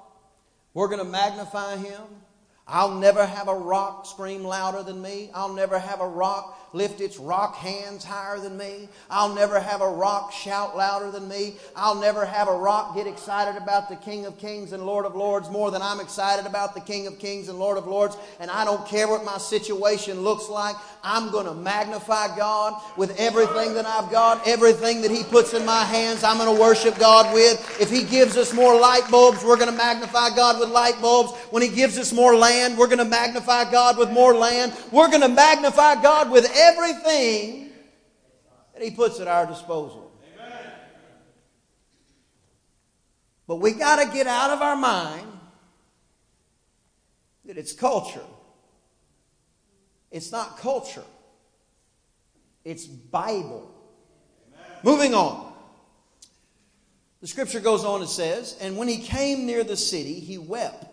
We're 0.74 0.88
going 0.88 1.04
to 1.04 1.12
magnify 1.12 1.78
Him. 1.78 2.02
I'll 2.68 2.96
never 2.96 3.26
have 3.26 3.48
a 3.48 3.56
rock 3.56 4.06
scream 4.06 4.44
louder 4.44 4.84
than 4.84 5.02
me. 5.02 5.30
I'll 5.34 5.54
never 5.54 5.78
have 5.78 6.00
a 6.00 6.08
rock 6.08 6.58
lift 6.74 7.02
its 7.02 7.18
rock 7.18 7.56
hands 7.56 8.04
higher 8.04 8.40
than 8.40 8.58
me. 8.58 8.88
I'll 9.10 9.34
never 9.34 9.60
have 9.60 9.82
a 9.82 9.90
rock 9.90 10.32
shout 10.32 10.78
louder 10.78 11.12
than 11.12 11.28
me. 11.28 11.56
I'll 11.76 12.00
never 12.00 12.26
have 12.26 12.48
a 12.48 12.56
rock 12.56 12.96
get 12.96 13.08
excited 13.08 13.62
about 13.62 13.90
the 13.90 13.98
King 13.98 14.26
of 14.26 14.38
Kings 14.38 14.72
and 14.72 14.86
Lord 14.86 15.06
of 15.06 15.16
Lords 15.16 15.50
more 15.50 15.70
than 15.70 15.82
I'm 15.82 16.00
excited 16.00 16.46
about 16.46 16.74
the 16.74 16.80
King 16.82 17.08
of 17.08 17.20
Kings 17.20 17.50
and 17.50 17.60
Lord 17.60 17.78
of 17.78 17.88
Lords. 17.88 18.16
And 18.40 18.50
I 18.50 18.64
don't 18.64 18.88
care 18.88 19.08
what 19.08 19.26
my 19.26 19.38
situation 19.38 20.22
looks 20.22 20.48
like. 20.48 20.76
I'm 21.04 21.32
going 21.32 21.46
to 21.46 21.54
magnify 21.54 22.38
God 22.38 22.82
with 22.96 23.20
everything 23.20 23.74
that 23.74 23.86
I've 23.86 24.10
got, 24.10 24.48
everything 24.48 25.02
that 25.02 25.12
He 25.12 25.24
puts 25.24 25.54
in 25.54 25.66
my 25.66 25.84
hands. 25.84 26.24
I'm 26.24 26.38
going 26.38 26.56
to 26.56 26.62
worship 26.62 26.98
God 26.98 27.34
with. 27.34 27.82
If 27.82 27.90
He 27.90 28.04
gives 28.04 28.38
us 28.38 28.54
more 28.54 28.80
light 28.80 29.10
bulbs, 29.12 29.44
we're 29.44 29.58
going 29.58 29.72
to 29.72 29.76
magnify 29.78 30.36
God 30.36 30.60
with 30.60 30.70
light 30.70 31.02
bulbs. 31.02 31.34
When 31.50 31.64
He 31.64 31.70
gives 31.70 31.98
us 31.98 32.14
more 32.14 32.36
land, 32.36 32.78
we're 32.78 32.88
going 32.88 33.00
to 33.00 33.06
magnify 33.06 33.70
God 33.70 33.98
with 33.98 34.10
more 34.10 34.34
land. 34.34 34.74
We're 34.92 35.10
going 35.10 35.22
to 35.22 35.28
magnify 35.28 36.02
God 36.02 36.32
with 36.32 36.46
everything 36.46 36.61
that 38.74 38.82
He 38.82 38.92
puts 38.92 39.20
at 39.20 39.28
our 39.28 39.46
disposal. 39.46 40.12
But 43.48 43.58
we 43.58 43.74
got 43.74 43.98
to 43.98 44.10
get 44.14 44.28
out 44.28 44.52
of 44.52 44.62
our 44.62 44.78
mind 44.78 45.28
that 47.46 47.58
it's 47.58 47.74
culture. 47.74 48.24
It's 50.10 50.32
not 50.32 50.58
culture, 50.58 51.04
it's 52.64 52.86
Bible. 52.86 53.74
Amen. 54.54 54.78
Moving 54.84 55.14
on. 55.14 55.54
The 57.22 57.28
scripture 57.28 57.60
goes 57.60 57.86
on 57.86 58.02
and 58.02 58.10
says, 58.10 58.58
And 58.60 58.78
when 58.78 58.88
he 58.88 58.98
came 58.98 59.46
near 59.46 59.64
the 59.64 59.78
city, 59.78 60.20
he 60.20 60.38
wept 60.38 60.86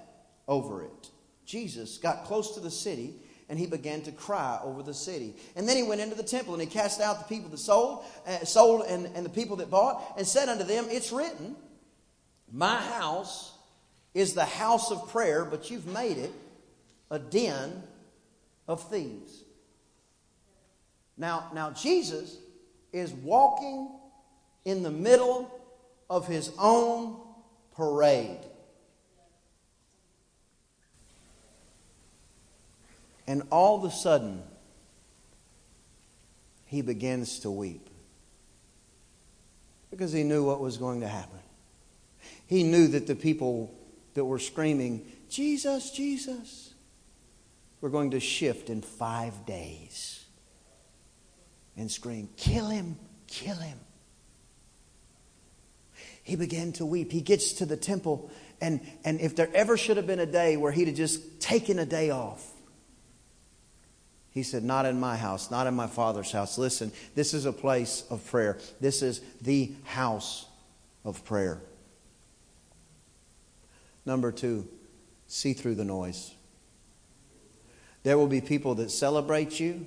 over 0.47 0.83
it. 0.83 1.11
Jesus 1.47 1.99
got 1.99 2.25
close 2.25 2.55
to 2.55 2.61
the 2.61 2.71
city 2.71 3.15
and 3.49 3.59
he 3.59 3.67
began 3.67 4.03
to 4.03 4.13
cry 4.13 4.59
over 4.63 4.83
the 4.83 4.95
city. 4.95 5.35
And 5.57 5.69
then 5.69 5.77
he 5.77 5.83
went 5.83 6.01
into 6.01 6.15
the 6.15 6.23
temple 6.23 6.55
and 6.55 6.63
he 6.63 6.69
cast 6.69 7.01
out 7.01 7.19
the 7.19 7.35
people 7.35 7.51
that 7.51 7.59
sold, 7.59 8.05
uh, 8.27 8.45
sold 8.45 8.85
and, 8.87 9.07
and 9.15 9.25
the 9.25 9.31
people 9.31 9.57
that 9.57 9.71
bought, 9.71 10.15
and 10.19 10.27
said 10.27 10.49
unto 10.49 10.65
them, 10.65 10.87
It's 10.91 11.13
written, 11.13 11.57
My 12.53 12.77
house 12.77 13.53
is 14.15 14.35
the 14.35 14.45
house 14.45 14.91
of 14.91 15.09
prayer, 15.09 15.45
but 15.45 15.71
you've 15.71 15.87
made 15.87 16.19
it 16.19 16.33
a 17.11 17.19
den 17.19 17.83
of 18.67 18.83
thieves. 18.91 19.45
Now, 21.17 21.51
now 21.55 21.71
Jesus 21.71 22.37
is 22.93 23.13
walking 23.13 23.91
in 24.65 24.83
the 24.83 24.91
middle 24.91 25.51
of 26.11 26.27
his 26.27 26.53
own 26.59 27.17
parade. 27.75 28.39
And 33.29 33.43
all 33.51 33.77
of 33.77 33.85
a 33.85 33.95
sudden, 33.95 34.43
he 36.65 36.81
begins 36.81 37.41
to 37.41 37.51
weep 37.51 37.91
because 39.91 40.13
he 40.13 40.25
knew 40.25 40.45
what 40.45 40.61
was 40.61 40.79
going 40.79 41.03
to 41.03 41.09
happen. 41.09 41.39
He 42.47 42.63
knew 42.63 42.89
that 42.89 43.07
the 43.07 43.15
people 43.15 43.75
that 44.15 44.25
were 44.25 44.39
screaming, 44.39 45.07
Jesus, 45.29 45.91
Jesus, 45.91 46.73
were 47.83 47.91
going 47.91 48.13
to 48.13 48.21
shift 48.21 48.71
in 48.71 48.81
five 48.81 49.45
days 49.45 50.25
and 51.77 51.91
scream, 51.91 52.31
Kill 52.39 52.69
him, 52.69 52.97
kill 53.27 53.57
him. 53.57 53.79
He 56.23 56.35
began 56.35 56.73
to 56.73 56.87
weep. 56.87 57.13
He 57.13 57.21
gets 57.21 57.53
to 57.55 57.67
the 57.67 57.77
temple, 57.77 58.31
and, 58.59 58.81
and 59.05 59.21
if 59.21 59.37
there 59.37 59.51
ever 59.53 59.77
should 59.77 59.99
have 59.99 60.07
been 60.07 60.19
a 60.19 60.27
day 60.27 60.57
where 60.57 60.73
he'd 60.73 60.89
have 60.89 60.97
just 60.97 61.41
taken 61.41 61.79
a 61.79 61.87
day 61.87 62.09
off, 62.09 62.55
he 64.31 64.43
said, 64.43 64.63
Not 64.63 64.87
in 64.87 65.01
my 65.01 65.17
house, 65.17 65.51
not 65.51 65.67
in 65.67 65.75
my 65.75 65.87
father's 65.87 66.33
house. 66.33 66.59
Listen, 66.59 66.93
this 67.15 67.35
is 67.35 67.45
a 67.45 67.53
place 67.53 68.05
of 68.11 68.25
prayer. 68.27 68.59
This 68.81 69.03
is 69.03 69.21
the 69.41 69.73
house 69.85 70.47
of 71.05 71.25
prayer. 71.25 71.61
Number 74.05 74.33
two, 74.33 74.67
see 75.27 75.53
through 75.53 75.75
the 75.75 75.85
noise. 75.85 76.35
There 78.03 78.17
will 78.17 78.27
be 78.27 78.41
people 78.41 78.75
that 78.77 78.91
celebrate 78.91 79.61
you, 79.61 79.87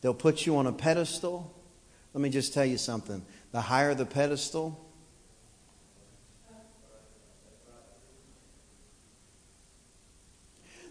they'll 0.00 0.14
put 0.14 0.46
you 0.46 0.56
on 0.56 0.66
a 0.66 0.72
pedestal. 0.72 1.54
Let 2.14 2.22
me 2.22 2.30
just 2.30 2.54
tell 2.54 2.64
you 2.64 2.78
something 2.78 3.24
the 3.52 3.60
higher 3.60 3.94
the 3.94 4.06
pedestal, 4.06 4.87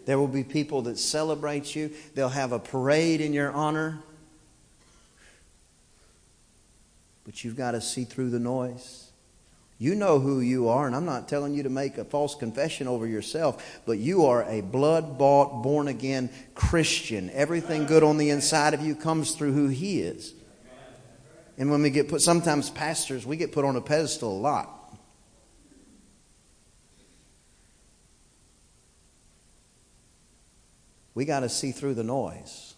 There 0.08 0.18
will 0.18 0.26
be 0.26 0.42
people 0.42 0.80
that 0.82 0.98
celebrate 0.98 1.76
you. 1.76 1.90
They'll 2.14 2.30
have 2.30 2.52
a 2.52 2.58
parade 2.58 3.20
in 3.20 3.34
your 3.34 3.52
honor. 3.52 3.98
But 7.26 7.44
you've 7.44 7.56
got 7.56 7.72
to 7.72 7.82
see 7.82 8.04
through 8.04 8.30
the 8.30 8.38
noise. 8.38 9.10
You 9.78 9.94
know 9.94 10.18
who 10.18 10.40
you 10.40 10.68
are, 10.68 10.86
and 10.86 10.96
I'm 10.96 11.04
not 11.04 11.28
telling 11.28 11.52
you 11.52 11.62
to 11.64 11.68
make 11.68 11.98
a 11.98 12.06
false 12.06 12.34
confession 12.34 12.88
over 12.88 13.06
yourself, 13.06 13.82
but 13.84 13.98
you 13.98 14.24
are 14.24 14.44
a 14.44 14.62
blood 14.62 15.18
bought, 15.18 15.62
born 15.62 15.88
again 15.88 16.30
Christian. 16.54 17.28
Everything 17.34 17.84
good 17.84 18.02
on 18.02 18.16
the 18.16 18.30
inside 18.30 18.72
of 18.72 18.80
you 18.80 18.94
comes 18.94 19.32
through 19.32 19.52
who 19.52 19.68
He 19.68 20.00
is. 20.00 20.32
And 21.58 21.70
when 21.70 21.82
we 21.82 21.90
get 21.90 22.08
put, 22.08 22.22
sometimes 22.22 22.70
pastors, 22.70 23.26
we 23.26 23.36
get 23.36 23.52
put 23.52 23.66
on 23.66 23.76
a 23.76 23.82
pedestal 23.82 24.38
a 24.38 24.40
lot. 24.40 24.77
We 31.18 31.24
got 31.24 31.40
to 31.40 31.48
see 31.48 31.72
through 31.72 31.94
the 31.94 32.04
noise. 32.04 32.76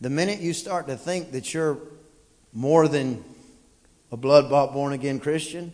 The 0.00 0.08
minute 0.08 0.40
you 0.40 0.54
start 0.54 0.86
to 0.86 0.96
think 0.96 1.32
that 1.32 1.52
you're 1.52 1.76
more 2.54 2.88
than 2.88 3.22
a 4.10 4.16
blood 4.16 4.48
bought, 4.48 4.72
born 4.72 4.94
again 4.94 5.20
Christian, 5.20 5.70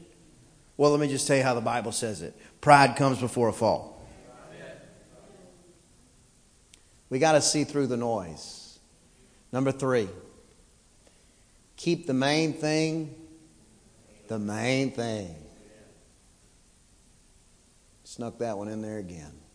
well, 0.76 0.90
let 0.90 0.98
me 0.98 1.06
just 1.06 1.24
tell 1.28 1.36
you 1.36 1.44
how 1.44 1.54
the 1.54 1.60
Bible 1.60 1.92
says 1.92 2.20
it 2.20 2.36
pride 2.60 2.96
comes 2.96 3.20
before 3.20 3.46
a 3.46 3.52
fall. 3.52 4.04
We 7.10 7.20
got 7.20 7.34
to 7.34 7.40
see 7.40 7.62
through 7.62 7.86
the 7.86 7.96
noise. 7.96 8.80
Number 9.52 9.70
three, 9.70 10.08
keep 11.76 12.08
the 12.08 12.14
main 12.14 12.54
thing 12.54 13.14
the 14.26 14.40
main 14.40 14.90
thing. 14.90 15.32
Snuck 18.02 18.40
that 18.40 18.58
one 18.58 18.66
in 18.66 18.82
there 18.82 18.98
again. 18.98 19.45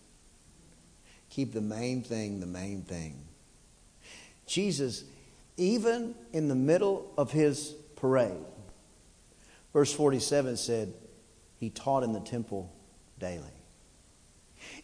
Keep 1.31 1.53
the 1.53 1.61
main 1.61 2.03
thing 2.03 2.39
the 2.41 2.45
main 2.45 2.83
thing. 2.83 3.17
Jesus, 4.45 5.05
even 5.55 6.13
in 6.33 6.49
the 6.49 6.55
middle 6.55 7.11
of 7.17 7.31
his 7.31 7.73
parade, 7.95 8.45
verse 9.71 9.93
47 9.93 10.57
said, 10.57 10.93
He 11.57 11.69
taught 11.69 12.03
in 12.03 12.11
the 12.11 12.19
temple 12.19 12.71
daily. 13.17 13.60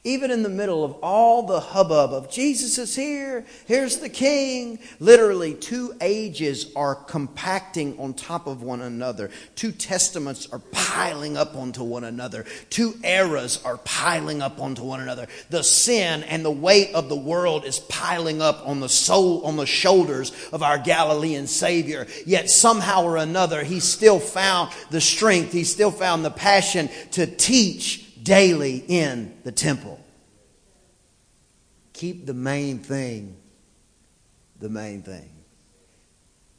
Even 0.08 0.32
in 0.32 0.42
the 0.42 0.48
middle 0.48 0.86
of 0.86 0.94
all 1.04 1.44
the 1.44 1.60
hubbub 1.60 2.14
of 2.14 2.32
Jesus 2.32 2.78
is 2.78 2.96
here, 2.96 3.44
here's 3.66 3.98
the 3.98 4.08
king, 4.08 4.80
literally 5.02 5.54
two 5.54 5.94
ages 6.00 6.72
are 6.78 6.96
compacting 6.96 8.00
on 8.00 8.14
top 8.14 8.48
of 8.48 8.64
one 8.64 8.80
another. 8.80 9.30
Two 9.56 9.74
testaments 9.74 10.48
are 10.54 10.60
piling 10.72 11.36
up 11.36 11.58
onto 11.58 11.84
one 11.84 12.06
another. 12.06 12.46
Two 12.70 12.96
eras 13.04 13.62
are 13.66 13.80
piling 13.80 14.42
up 14.42 14.62
onto 14.62 14.82
one 14.82 15.02
another. 15.02 15.28
The 15.50 15.62
sin 15.62 16.24
and 16.24 16.46
the 16.46 16.52
weight 16.52 16.96
of 16.96 17.10
the 17.10 17.18
world 17.18 17.66
is 17.66 17.80
piling 17.80 18.42
up 18.42 18.66
on 18.66 18.80
the 18.80 18.88
soul, 18.88 19.46
on 19.46 19.58
the 19.58 19.66
shoulders 19.66 20.32
of 20.54 20.64
our 20.64 20.78
Galilean 20.78 21.48
Savior. 21.48 22.08
Yet 22.26 22.50
somehow 22.50 23.04
or 23.04 23.18
another, 23.18 23.62
he 23.62 23.82
still 23.82 24.22
found 24.22 24.72
the 24.90 25.02
strength, 25.02 25.52
he 25.52 25.66
still 25.66 25.92
found 25.92 26.24
the 26.24 26.32
passion 26.32 26.88
to 27.12 27.28
teach 27.28 28.07
daily 28.28 28.84
in 28.88 29.34
the 29.46 29.52
temple. 29.54 30.00
Keep 31.94 32.26
the 32.26 32.34
main 32.34 32.80
thing 32.80 33.38
the 34.60 34.70
main 34.70 35.02
thing. 35.02 35.30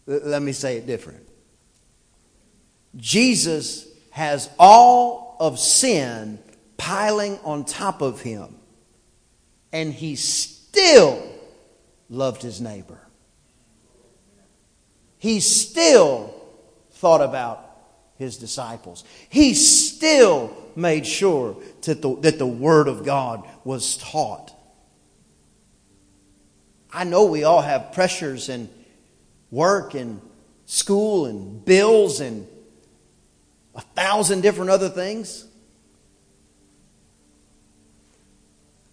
Let 0.07 0.43
me 0.43 0.53
say 0.53 0.77
it 0.77 0.87
different. 0.87 1.29
Jesus 2.97 3.87
has 4.11 4.49
all 4.59 5.37
of 5.39 5.59
sin 5.59 6.39
piling 6.77 7.39
on 7.45 7.65
top 7.65 8.01
of 8.01 8.21
him, 8.21 8.57
and 9.73 9.93
he 9.93 10.17
still 10.17 11.23
loved 12.09 12.43
his 12.43 12.61
neighbor. 12.61 13.01
He 15.19 15.41
still 15.41 16.35
thought 16.93 17.21
about 17.21 17.68
his 18.19 18.37
disciples. 18.37 19.05
He 19.29 19.55
still 19.55 20.55
made 20.75 21.07
sure 21.07 21.57
that 21.83 22.03
the, 22.03 22.17
that 22.17 22.39
the 22.39 22.47
Word 22.47 22.89
of 22.89 23.05
God 23.05 23.49
was 23.65 23.97
taught. 23.97 24.53
I 26.93 27.05
know 27.05 27.27
we 27.27 27.45
all 27.45 27.63
have 27.63 27.93
pressures 27.93 28.49
and 28.49 28.69
work 29.51 29.95
and 29.95 30.21
school 30.67 31.27
and 31.27 31.65
bills 31.65 32.21
and 32.21 32.47
a 33.75 33.81
thousand 33.81 34.41
different 34.41 34.71
other 34.71 34.89
things. 34.89 35.47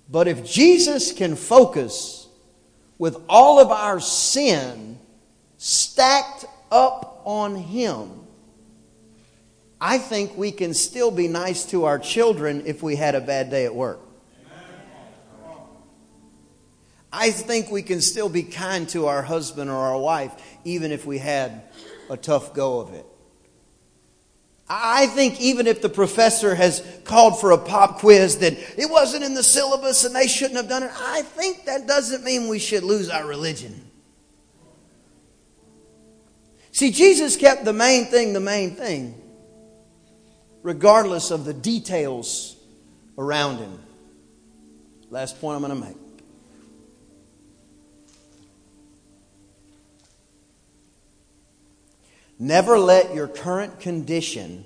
But 0.09 0.27
if 0.27 0.45
Jesus 0.45 1.11
can 1.11 1.35
focus 1.35 2.27
with 2.99 3.17
all 3.27 3.59
of 3.59 3.71
our 3.71 3.99
sin 3.99 4.99
stacked 5.57 6.45
up 6.71 7.21
on 7.25 7.55
Him, 7.55 8.24
I 9.79 9.97
think 9.97 10.37
we 10.37 10.51
can 10.51 10.73
still 10.73 11.11
be 11.11 11.27
nice 11.27 11.65
to 11.67 11.85
our 11.85 11.99
children 11.99 12.63
if 12.65 12.81
we 12.81 12.95
had 12.95 13.15
a 13.15 13.21
bad 13.21 13.49
day 13.49 13.65
at 13.65 13.75
work. 13.75 13.99
I 17.11 17.31
think 17.31 17.71
we 17.71 17.81
can 17.81 18.01
still 18.01 18.27
be 18.27 18.43
kind 18.43 18.89
to 18.89 19.07
our 19.07 19.21
husband 19.21 19.69
or 19.69 19.75
our 19.75 19.97
wife 19.97 20.33
even 20.65 20.91
if 20.91 21.05
we 21.05 21.17
had 21.17 21.61
a 22.09 22.17
tough 22.17 22.53
go 22.53 22.79
of 22.79 22.93
it. 22.93 23.05
I 24.67 25.05
think 25.07 25.39
even 25.39 25.67
if 25.67 25.81
the 25.81 25.89
professor 25.89 26.55
has 26.55 26.83
called 27.03 27.39
for 27.39 27.51
a 27.51 27.57
pop 27.57 27.99
quiz 27.99 28.39
that 28.39 28.53
it 28.77 28.89
wasn't 28.89 29.23
in 29.23 29.35
the 29.35 29.43
syllabus 29.43 30.03
and 30.05 30.15
they 30.15 30.27
shouldn't 30.27 30.57
have 30.57 30.67
done 30.67 30.83
it, 30.83 30.91
I 30.93 31.21
think 31.21 31.65
that 31.65 31.87
doesn't 31.87 32.23
mean 32.23 32.47
we 32.47 32.59
should 32.59 32.83
lose 32.83 33.09
our 33.09 33.25
religion. 33.25 33.79
See, 36.71 36.91
Jesus 36.91 37.37
kept 37.37 37.63
the 37.63 37.73
main 37.73 38.05
thing 38.05 38.33
the 38.33 38.39
main 38.39 38.71
thing, 38.75 39.21
regardless 40.65 41.29
of 41.29 41.45
the 41.45 41.53
details 41.53 42.57
around 43.19 43.59
him. 43.59 43.77
Last 45.11 45.39
point 45.39 45.55
I'm 45.55 45.61
going 45.61 45.79
to 45.79 45.87
make. 45.87 45.97
Never 52.39 52.79
let 52.79 53.13
your 53.13 53.27
current 53.27 53.79
condition 53.79 54.65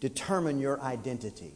determine 0.00 0.58
your 0.58 0.80
identity. 0.82 1.52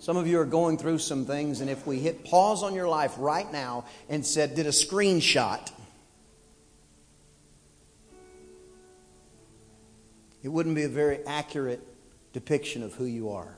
Some 0.00 0.18
of 0.18 0.26
you 0.26 0.38
are 0.38 0.44
going 0.44 0.76
through 0.76 0.98
some 0.98 1.24
things, 1.24 1.62
and 1.62 1.70
if 1.70 1.86
we 1.86 1.98
hit 1.98 2.24
pause 2.24 2.62
on 2.62 2.74
your 2.74 2.88
life 2.88 3.14
right 3.16 3.50
now 3.50 3.86
and 4.10 4.26
said, 4.26 4.54
did 4.54 4.66
a 4.66 4.70
screenshot, 4.70 5.72
it 10.42 10.48
wouldn't 10.48 10.74
be 10.74 10.82
a 10.82 10.88
very 10.88 11.24
accurate 11.26 11.80
depiction 12.32 12.82
of 12.82 12.94
who 12.94 13.04
you 13.04 13.30
are. 13.30 13.56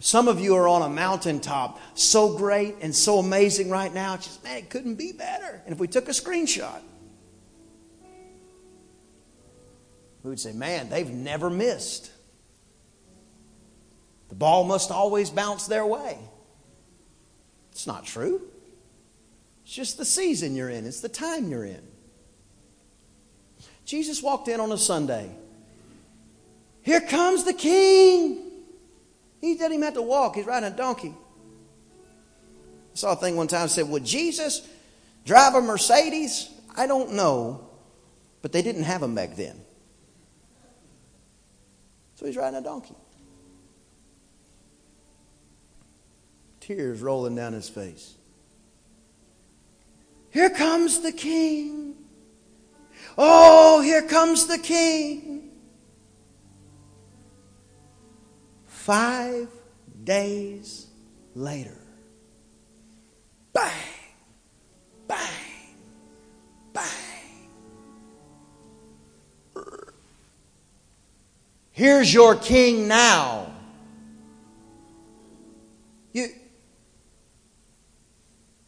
Some 0.00 0.28
of 0.28 0.40
you 0.40 0.54
are 0.56 0.68
on 0.68 0.82
a 0.82 0.88
mountaintop, 0.88 1.80
so 1.94 2.36
great 2.36 2.76
and 2.80 2.94
so 2.94 3.18
amazing 3.18 3.70
right 3.70 3.92
now. 3.92 4.14
It's 4.14 4.26
just, 4.26 4.44
man, 4.44 4.58
it 4.58 4.70
couldn't 4.70 4.96
be 4.96 5.12
better. 5.12 5.62
And 5.64 5.72
if 5.72 5.78
we 5.78 5.88
took 5.88 6.08
a 6.08 6.12
screenshot, 6.12 6.80
we 10.22 10.30
would 10.30 10.40
say, 10.40 10.52
man, 10.52 10.88
they've 10.88 11.08
never 11.08 11.48
missed. 11.48 12.10
The 14.28 14.34
ball 14.34 14.64
must 14.64 14.90
always 14.90 15.30
bounce 15.30 15.66
their 15.66 15.86
way. 15.86 16.18
It's 17.72 17.86
not 17.86 18.04
true. 18.04 18.42
It's 19.64 19.74
just 19.74 19.96
the 19.96 20.04
season 20.04 20.54
you're 20.54 20.70
in, 20.70 20.86
it's 20.86 21.00
the 21.00 21.08
time 21.08 21.50
you're 21.50 21.64
in. 21.64 21.82
Jesus 23.84 24.22
walked 24.22 24.48
in 24.48 24.60
on 24.60 24.70
a 24.70 24.78
Sunday. 24.78 25.30
Here 26.88 27.02
comes 27.02 27.44
the 27.44 27.52
king. 27.52 28.50
He 29.42 29.56
didn't 29.56 29.72
even 29.74 29.82
have 29.82 29.92
to 29.92 30.00
walk, 30.00 30.36
he's 30.36 30.46
riding 30.46 30.72
a 30.72 30.74
donkey. 30.74 31.14
I 32.92 32.96
saw 32.96 33.12
a 33.12 33.16
thing 33.16 33.36
one 33.36 33.46
time 33.46 33.68
said, 33.68 33.90
Would 33.90 34.06
Jesus 34.06 34.66
drive 35.26 35.54
a 35.54 35.60
Mercedes? 35.60 36.48
I 36.74 36.86
don't 36.86 37.12
know, 37.12 37.68
but 38.40 38.52
they 38.52 38.62
didn't 38.62 38.84
have 38.84 39.02
them 39.02 39.14
back 39.14 39.36
then. 39.36 39.60
So 42.14 42.24
he's 42.24 42.38
riding 42.38 42.58
a 42.58 42.62
donkey. 42.62 42.94
Tears 46.60 47.02
rolling 47.02 47.34
down 47.34 47.52
his 47.52 47.68
face. 47.68 48.14
Here 50.30 50.48
comes 50.48 51.00
the 51.00 51.12
king. 51.12 51.96
Oh, 53.18 53.82
here 53.82 54.00
comes 54.08 54.46
the 54.46 54.56
king. 54.56 55.27
Five 58.88 59.48
days 60.02 60.86
later, 61.34 61.76
bang, 63.52 63.70
bang, 65.06 65.76
bang. 66.72 67.52
Here's 71.70 72.14
your 72.14 72.34
king 72.36 72.88
now. 72.88 73.52
You, 76.14 76.30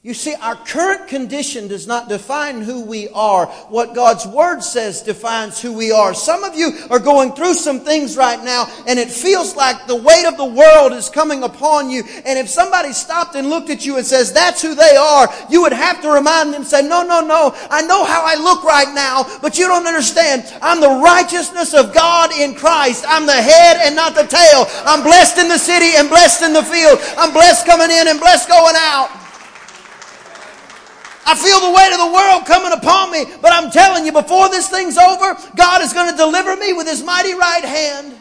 you 0.03 0.15
see, 0.15 0.35
our 0.41 0.57
current 0.57 1.09
condition 1.09 1.69
does 1.69 1.87
not 1.87 2.09
define 2.09 2.63
who 2.63 2.87
we 2.87 3.11
are. 3.11 3.45
What 3.69 3.95
God's 3.95 4.27
Word 4.27 4.63
says 4.63 5.03
defines 5.03 5.61
who 5.61 5.75
we 5.75 5.93
are. 5.93 6.15
Some 6.15 6.43
of 6.43 6.55
you 6.55 6.73
are 6.89 6.99
going 6.99 7.33
through 7.33 7.53
some 7.53 7.81
things 7.81 8.17
right 8.17 8.43
now, 8.43 8.67
and 8.87 8.99
it 8.99 9.11
feels 9.11 9.57
like 9.57 9.87
the 9.87 9.97
weight 9.97 10.25
of 10.25 10.39
the 10.39 10.47
world 10.47 10.95
is 10.95 11.11
coming 11.11 11.43
upon 11.43 11.91
you. 11.91 12.03
And 12.25 12.39
if 12.39 12.49
somebody 12.49 12.95
stopped 12.95 13.35
and 13.35 13.51
looked 13.51 13.69
at 13.69 13.85
you 13.85 13.99
and 13.99 14.07
says, 14.07 14.33
that's 14.33 14.63
who 14.63 14.75
they 14.75 14.97
are, 14.97 15.29
you 15.51 15.61
would 15.61 15.75
have 15.75 16.01
to 16.01 16.09
remind 16.09 16.55
them, 16.55 16.65
say, 16.65 16.81
no, 16.81 17.03
no, 17.03 17.21
no, 17.21 17.55
I 17.69 17.83
know 17.83 18.07
how 18.07 18.25
I 18.25 18.37
look 18.37 18.65
right 18.65 18.95
now, 18.95 19.27
but 19.43 19.59
you 19.59 19.69
don't 19.69 19.87
understand. 19.87 20.51
I'm 20.63 20.81
the 20.81 21.03
righteousness 21.05 21.75
of 21.75 21.93
God 21.93 22.33
in 22.33 22.55
Christ. 22.55 23.05
I'm 23.07 23.27
the 23.27 23.35
head 23.35 23.77
and 23.85 23.95
not 23.95 24.15
the 24.15 24.25
tail. 24.25 24.65
I'm 24.87 25.03
blessed 25.03 25.37
in 25.37 25.49
the 25.49 25.59
city 25.59 25.91
and 25.99 26.09
blessed 26.09 26.41
in 26.41 26.55
the 26.55 26.63
field. 26.63 27.01
I'm 27.19 27.35
blessed 27.35 27.67
coming 27.67 27.91
in 27.91 28.09
and 28.09 28.19
blessed 28.19 28.49
going 28.49 28.77
out. 28.79 29.11
I 31.31 31.37
feel 31.37 31.61
the 31.61 31.71
weight 31.71 31.93
of 31.93 32.03
the 32.03 32.13
world 32.13 32.45
coming 32.45 32.73
upon 32.73 33.13
me, 33.13 33.25
but 33.41 33.53
I'm 33.53 33.71
telling 33.71 34.05
you, 34.05 34.11
before 34.11 34.49
this 34.49 34.69
thing's 34.69 34.99
over, 34.99 35.39
God 35.55 35.81
is 35.81 35.93
going 35.93 36.11
to 36.11 36.17
deliver 36.17 36.57
me 36.57 36.73
with 36.73 36.89
His 36.89 37.05
mighty 37.05 37.35
right 37.35 37.63
hand. 37.63 38.20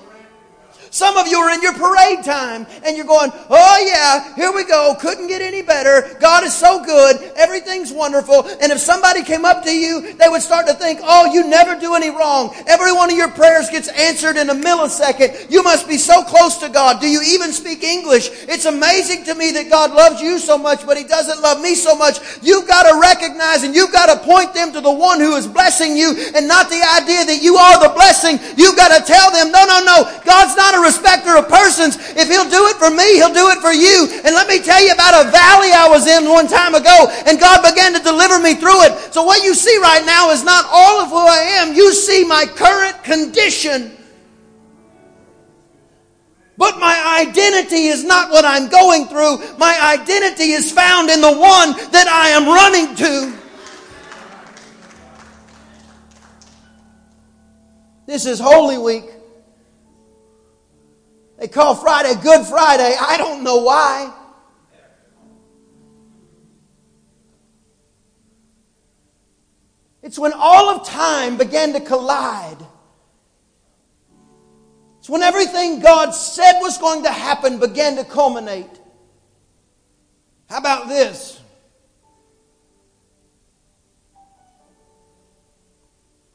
Some 0.91 1.17
of 1.17 1.27
you 1.27 1.37
are 1.37 1.53
in 1.53 1.61
your 1.61 1.73
parade 1.73 2.23
time 2.23 2.65
and 2.83 2.97
you're 2.97 3.05
going, 3.05 3.31
oh 3.49 3.85
yeah, 3.85 4.35
here 4.35 4.51
we 4.53 4.65
go. 4.65 4.95
Couldn't 4.99 5.27
get 5.27 5.41
any 5.41 5.61
better. 5.61 6.17
God 6.19 6.43
is 6.43 6.55
so 6.55 6.83
good. 6.83 7.17
Everything's 7.35 7.91
wonderful. 7.91 8.47
And 8.61 8.71
if 8.71 8.79
somebody 8.79 9.23
came 9.23 9.45
up 9.45 9.63
to 9.63 9.71
you, 9.71 10.13
they 10.13 10.27
would 10.27 10.41
start 10.41 10.67
to 10.67 10.73
think, 10.73 10.99
oh, 11.03 11.31
you 11.31 11.47
never 11.47 11.79
do 11.79 11.95
any 11.95 12.09
wrong. 12.09 12.55
Every 12.67 12.91
one 12.91 13.11
of 13.11 13.17
your 13.17 13.29
prayers 13.29 13.69
gets 13.69 13.87
answered 13.89 14.37
in 14.37 14.49
a 14.49 14.55
millisecond. 14.55 15.51
You 15.51 15.63
must 15.63 15.87
be 15.87 15.97
so 15.97 16.23
close 16.23 16.57
to 16.57 16.69
God. 16.69 17.01
Do 17.01 17.07
you 17.07 17.21
even 17.21 17.53
speak 17.53 17.83
English? 17.83 18.29
It's 18.47 18.65
amazing 18.65 19.25
to 19.25 19.35
me 19.35 19.51
that 19.51 19.69
God 19.69 19.91
loves 19.91 20.21
you 20.21 20.39
so 20.39 20.57
much, 20.57 20.85
but 20.85 20.97
He 20.97 21.03
doesn't 21.03 21.41
love 21.41 21.61
me 21.61 21.75
so 21.75 21.95
much. 21.95 22.19
You've 22.41 22.67
got 22.67 22.83
to 22.89 22.99
recognize 22.99 23.63
and 23.63 23.75
you've 23.75 23.91
got 23.91 24.07
to 24.07 24.25
point 24.25 24.53
them 24.53 24.73
to 24.73 24.81
the 24.81 24.91
one 24.91 25.19
who 25.19 25.35
is 25.35 25.47
blessing 25.47 25.95
you 25.95 26.15
and 26.35 26.47
not 26.47 26.69
the 26.69 26.81
idea 26.97 27.25
that 27.25 27.39
you 27.41 27.57
are 27.57 27.79
the 27.79 27.93
blessing. 27.93 28.39
You've 28.57 28.75
got 28.75 28.89
to 28.97 29.05
tell 29.05 29.31
them, 29.31 29.51
no, 29.51 29.65
no, 29.65 29.79
no. 29.85 29.97
God's 30.25 30.55
not 30.55 30.75
a 30.75 30.78
respecter 30.81 31.37
of 31.37 31.47
persons. 31.47 31.97
If 32.15 32.27
he'll 32.29 32.49
do 32.49 32.67
it 32.67 32.77
for 32.77 32.89
me, 32.89 33.15
he'll 33.15 33.33
do 33.33 33.49
it 33.49 33.59
for 33.59 33.71
you. 33.71 34.07
And 34.25 34.35
let 34.35 34.47
me 34.47 34.61
tell 34.61 34.81
you 34.83 34.93
about 34.93 35.25
a 35.25 35.31
valley 35.31 35.71
I 35.71 35.87
was 35.89 36.07
in 36.07 36.27
one 36.27 36.47
time 36.47 36.75
ago, 36.75 37.07
and 37.27 37.39
God 37.39 37.61
began 37.63 37.93
to 37.93 37.99
deliver 37.99 38.39
me 38.39 38.55
through 38.55 38.83
it. 38.83 39.13
So 39.13 39.23
what 39.23 39.43
you 39.43 39.53
see 39.53 39.77
right 39.77 40.05
now 40.05 40.31
is 40.31 40.43
not 40.43 40.65
all 40.71 41.01
of 41.01 41.09
who 41.09 41.23
I 41.23 41.61
am. 41.61 41.75
You 41.75 41.93
see 41.93 42.25
my 42.25 42.45
current 42.45 43.03
condition. 43.03 43.95
But 46.57 46.77
my 46.77 47.23
identity 47.23 47.87
is 47.87 48.03
not 48.03 48.31
what 48.31 48.43
I'm 48.43 48.67
going 48.67 49.05
through. 49.05 49.57
My 49.57 49.95
identity 49.95 50.51
is 50.51 50.71
found 50.71 51.09
in 51.09 51.21
the 51.21 51.31
one 51.31 51.71
that 51.91 52.07
I 52.07 52.29
am 52.29 52.45
running 52.45 52.95
to. 52.97 53.39
This 58.05 58.25
is 58.25 58.39
Holy 58.39 58.77
Week. 58.77 59.18
They 61.39 61.47
call 61.47 61.73
Friday 61.73 62.19
Good 62.21 62.45
Friday. 62.45 62.95
I 62.99 63.15
don't 63.17 63.43
know 63.43 63.57
why. 63.59 64.13
It's 70.03 70.19
when 70.19 70.33
all 70.33 70.69
of 70.69 70.85
time 70.85 71.37
began 71.37 71.73
to 71.73 71.79
collide. 71.79 72.57
It's 74.99 75.09
when 75.09 75.21
everything 75.21 75.79
God 75.79 76.11
said 76.11 76.59
was 76.59 76.77
going 76.77 77.03
to 77.03 77.11
happen 77.11 77.57
began 77.59 77.95
to 77.95 78.03
culminate. 78.03 78.79
How 80.49 80.57
about 80.57 80.89
this? 80.89 81.39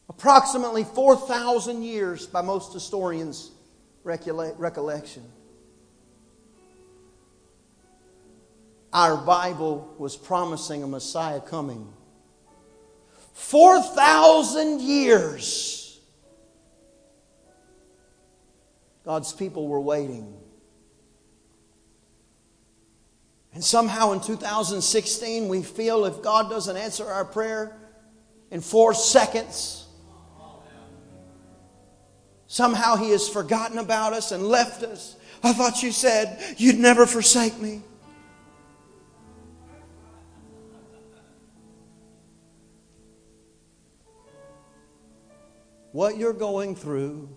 Approximately 0.08 0.84
4,000 0.84 1.82
years 1.82 2.26
by 2.26 2.40
most 2.40 2.72
historians 2.72 3.50
recollection. 4.04 5.24
Our 8.92 9.16
Bible 9.16 9.92
was 9.98 10.16
promising 10.16 10.84
a 10.84 10.86
Messiah 10.86 11.40
coming. 11.40 11.92
4,000 13.32 14.80
years, 14.80 15.98
God's 19.04 19.32
people 19.32 19.66
were 19.66 19.80
waiting. 19.80 20.32
And 23.52 23.64
somehow 23.64 24.12
in 24.12 24.20
2016, 24.20 25.48
we 25.48 25.62
feel 25.62 26.04
if 26.04 26.22
God 26.22 26.50
doesn't 26.50 26.76
answer 26.76 27.06
our 27.06 27.24
prayer 27.24 27.76
in 28.50 28.60
four 28.60 28.94
seconds, 28.94 29.83
somehow 32.54 32.94
He 32.94 33.10
has 33.10 33.28
forgotten 33.28 33.78
about 33.78 34.12
us 34.12 34.30
and 34.30 34.46
left 34.46 34.84
us. 34.84 35.16
I 35.42 35.52
thought 35.52 35.82
you 35.82 35.90
said 35.90 36.54
you'd 36.56 36.78
never 36.78 37.04
forsake 37.04 37.58
me. 37.58 37.82
What 45.90 46.16
you're 46.16 46.32
going 46.32 46.76
through 46.76 47.28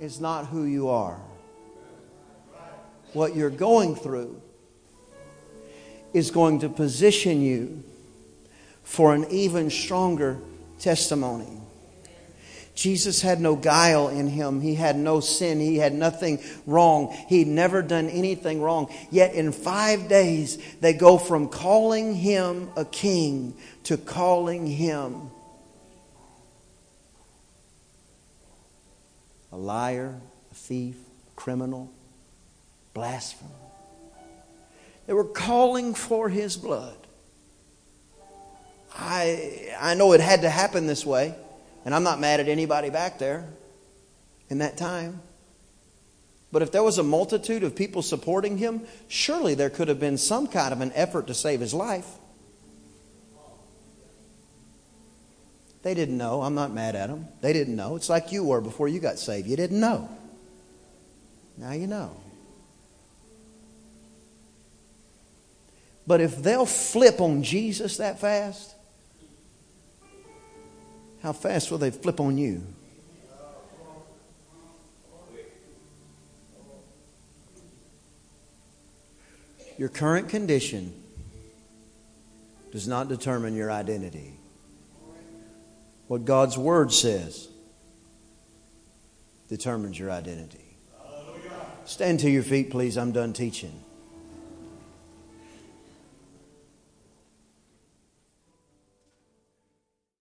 is 0.00 0.20
not 0.20 0.46
who 0.46 0.64
you 0.64 0.88
are. 0.88 1.20
What 3.12 3.36
you're 3.36 3.50
going 3.50 3.94
through 3.94 4.42
is 6.12 6.32
going 6.32 6.58
to 6.60 6.68
position 6.68 7.40
you 7.40 7.84
for 8.82 9.14
an 9.14 9.26
even 9.30 9.70
stronger 9.70 10.38
testimony. 10.80 11.57
Jesus 12.78 13.20
had 13.20 13.40
no 13.40 13.56
guile 13.56 14.06
in 14.06 14.28
him. 14.28 14.60
He 14.60 14.76
had 14.76 14.94
no 14.94 15.18
sin. 15.18 15.58
He 15.58 15.78
had 15.78 15.92
nothing 15.92 16.38
wrong. 16.64 17.12
He'd 17.26 17.48
never 17.48 17.82
done 17.82 18.08
anything 18.08 18.62
wrong. 18.62 18.88
Yet 19.10 19.34
in 19.34 19.50
five 19.50 20.08
days, 20.08 20.58
they 20.80 20.92
go 20.92 21.18
from 21.18 21.48
calling 21.48 22.14
him 22.14 22.70
a 22.76 22.84
king 22.84 23.56
to 23.82 23.96
calling 23.96 24.64
him 24.64 25.28
a 29.50 29.56
liar, 29.56 30.20
a 30.52 30.54
thief, 30.54 30.94
a 31.32 31.34
criminal, 31.34 31.90
blasphemer. 32.94 33.50
They 35.08 35.14
were 35.14 35.24
calling 35.24 35.94
for 35.94 36.28
his 36.28 36.56
blood. 36.56 36.96
I, 38.96 39.74
I 39.80 39.94
know 39.94 40.12
it 40.12 40.20
had 40.20 40.42
to 40.42 40.50
happen 40.50 40.86
this 40.86 41.04
way, 41.04 41.34
and 41.88 41.94
I'm 41.94 42.02
not 42.02 42.20
mad 42.20 42.38
at 42.38 42.48
anybody 42.48 42.90
back 42.90 43.18
there 43.18 43.48
in 44.50 44.58
that 44.58 44.76
time. 44.76 45.22
But 46.52 46.60
if 46.60 46.70
there 46.70 46.82
was 46.82 46.98
a 46.98 47.02
multitude 47.02 47.62
of 47.62 47.74
people 47.74 48.02
supporting 48.02 48.58
him, 48.58 48.82
surely 49.08 49.54
there 49.54 49.70
could 49.70 49.88
have 49.88 49.98
been 49.98 50.18
some 50.18 50.48
kind 50.48 50.74
of 50.74 50.82
an 50.82 50.92
effort 50.94 51.28
to 51.28 51.34
save 51.34 51.60
his 51.60 51.72
life. 51.72 52.06
They 55.80 55.94
didn't 55.94 56.18
know. 56.18 56.42
I'm 56.42 56.54
not 56.54 56.74
mad 56.74 56.94
at 56.94 57.08
them. 57.08 57.26
They 57.40 57.54
didn't 57.54 57.74
know. 57.74 57.96
It's 57.96 58.10
like 58.10 58.32
you 58.32 58.44
were 58.44 58.60
before 58.60 58.88
you 58.88 59.00
got 59.00 59.18
saved. 59.18 59.48
You 59.48 59.56
didn't 59.56 59.80
know. 59.80 60.10
Now 61.56 61.72
you 61.72 61.86
know. 61.86 62.14
But 66.06 66.20
if 66.20 66.42
they'll 66.42 66.66
flip 66.66 67.18
on 67.22 67.42
Jesus 67.42 67.96
that 67.96 68.20
fast, 68.20 68.74
how 71.22 71.32
fast 71.32 71.70
will 71.70 71.78
they 71.78 71.90
flip 71.90 72.20
on 72.20 72.38
you? 72.38 72.62
Your 79.76 79.88
current 79.88 80.28
condition 80.28 80.92
does 82.72 82.88
not 82.88 83.08
determine 83.08 83.54
your 83.54 83.70
identity 83.70 84.38
what 86.08 86.24
God's 86.24 86.58
Word 86.58 86.92
says 86.92 87.48
determines 89.46 89.98
your 89.98 90.10
identity. 90.10 90.76
Stand 91.84 92.20
to 92.20 92.30
your 92.30 92.42
feet, 92.42 92.70
please. 92.70 92.98
I'm 92.98 93.12
done 93.12 93.32
teaching. 93.32 93.82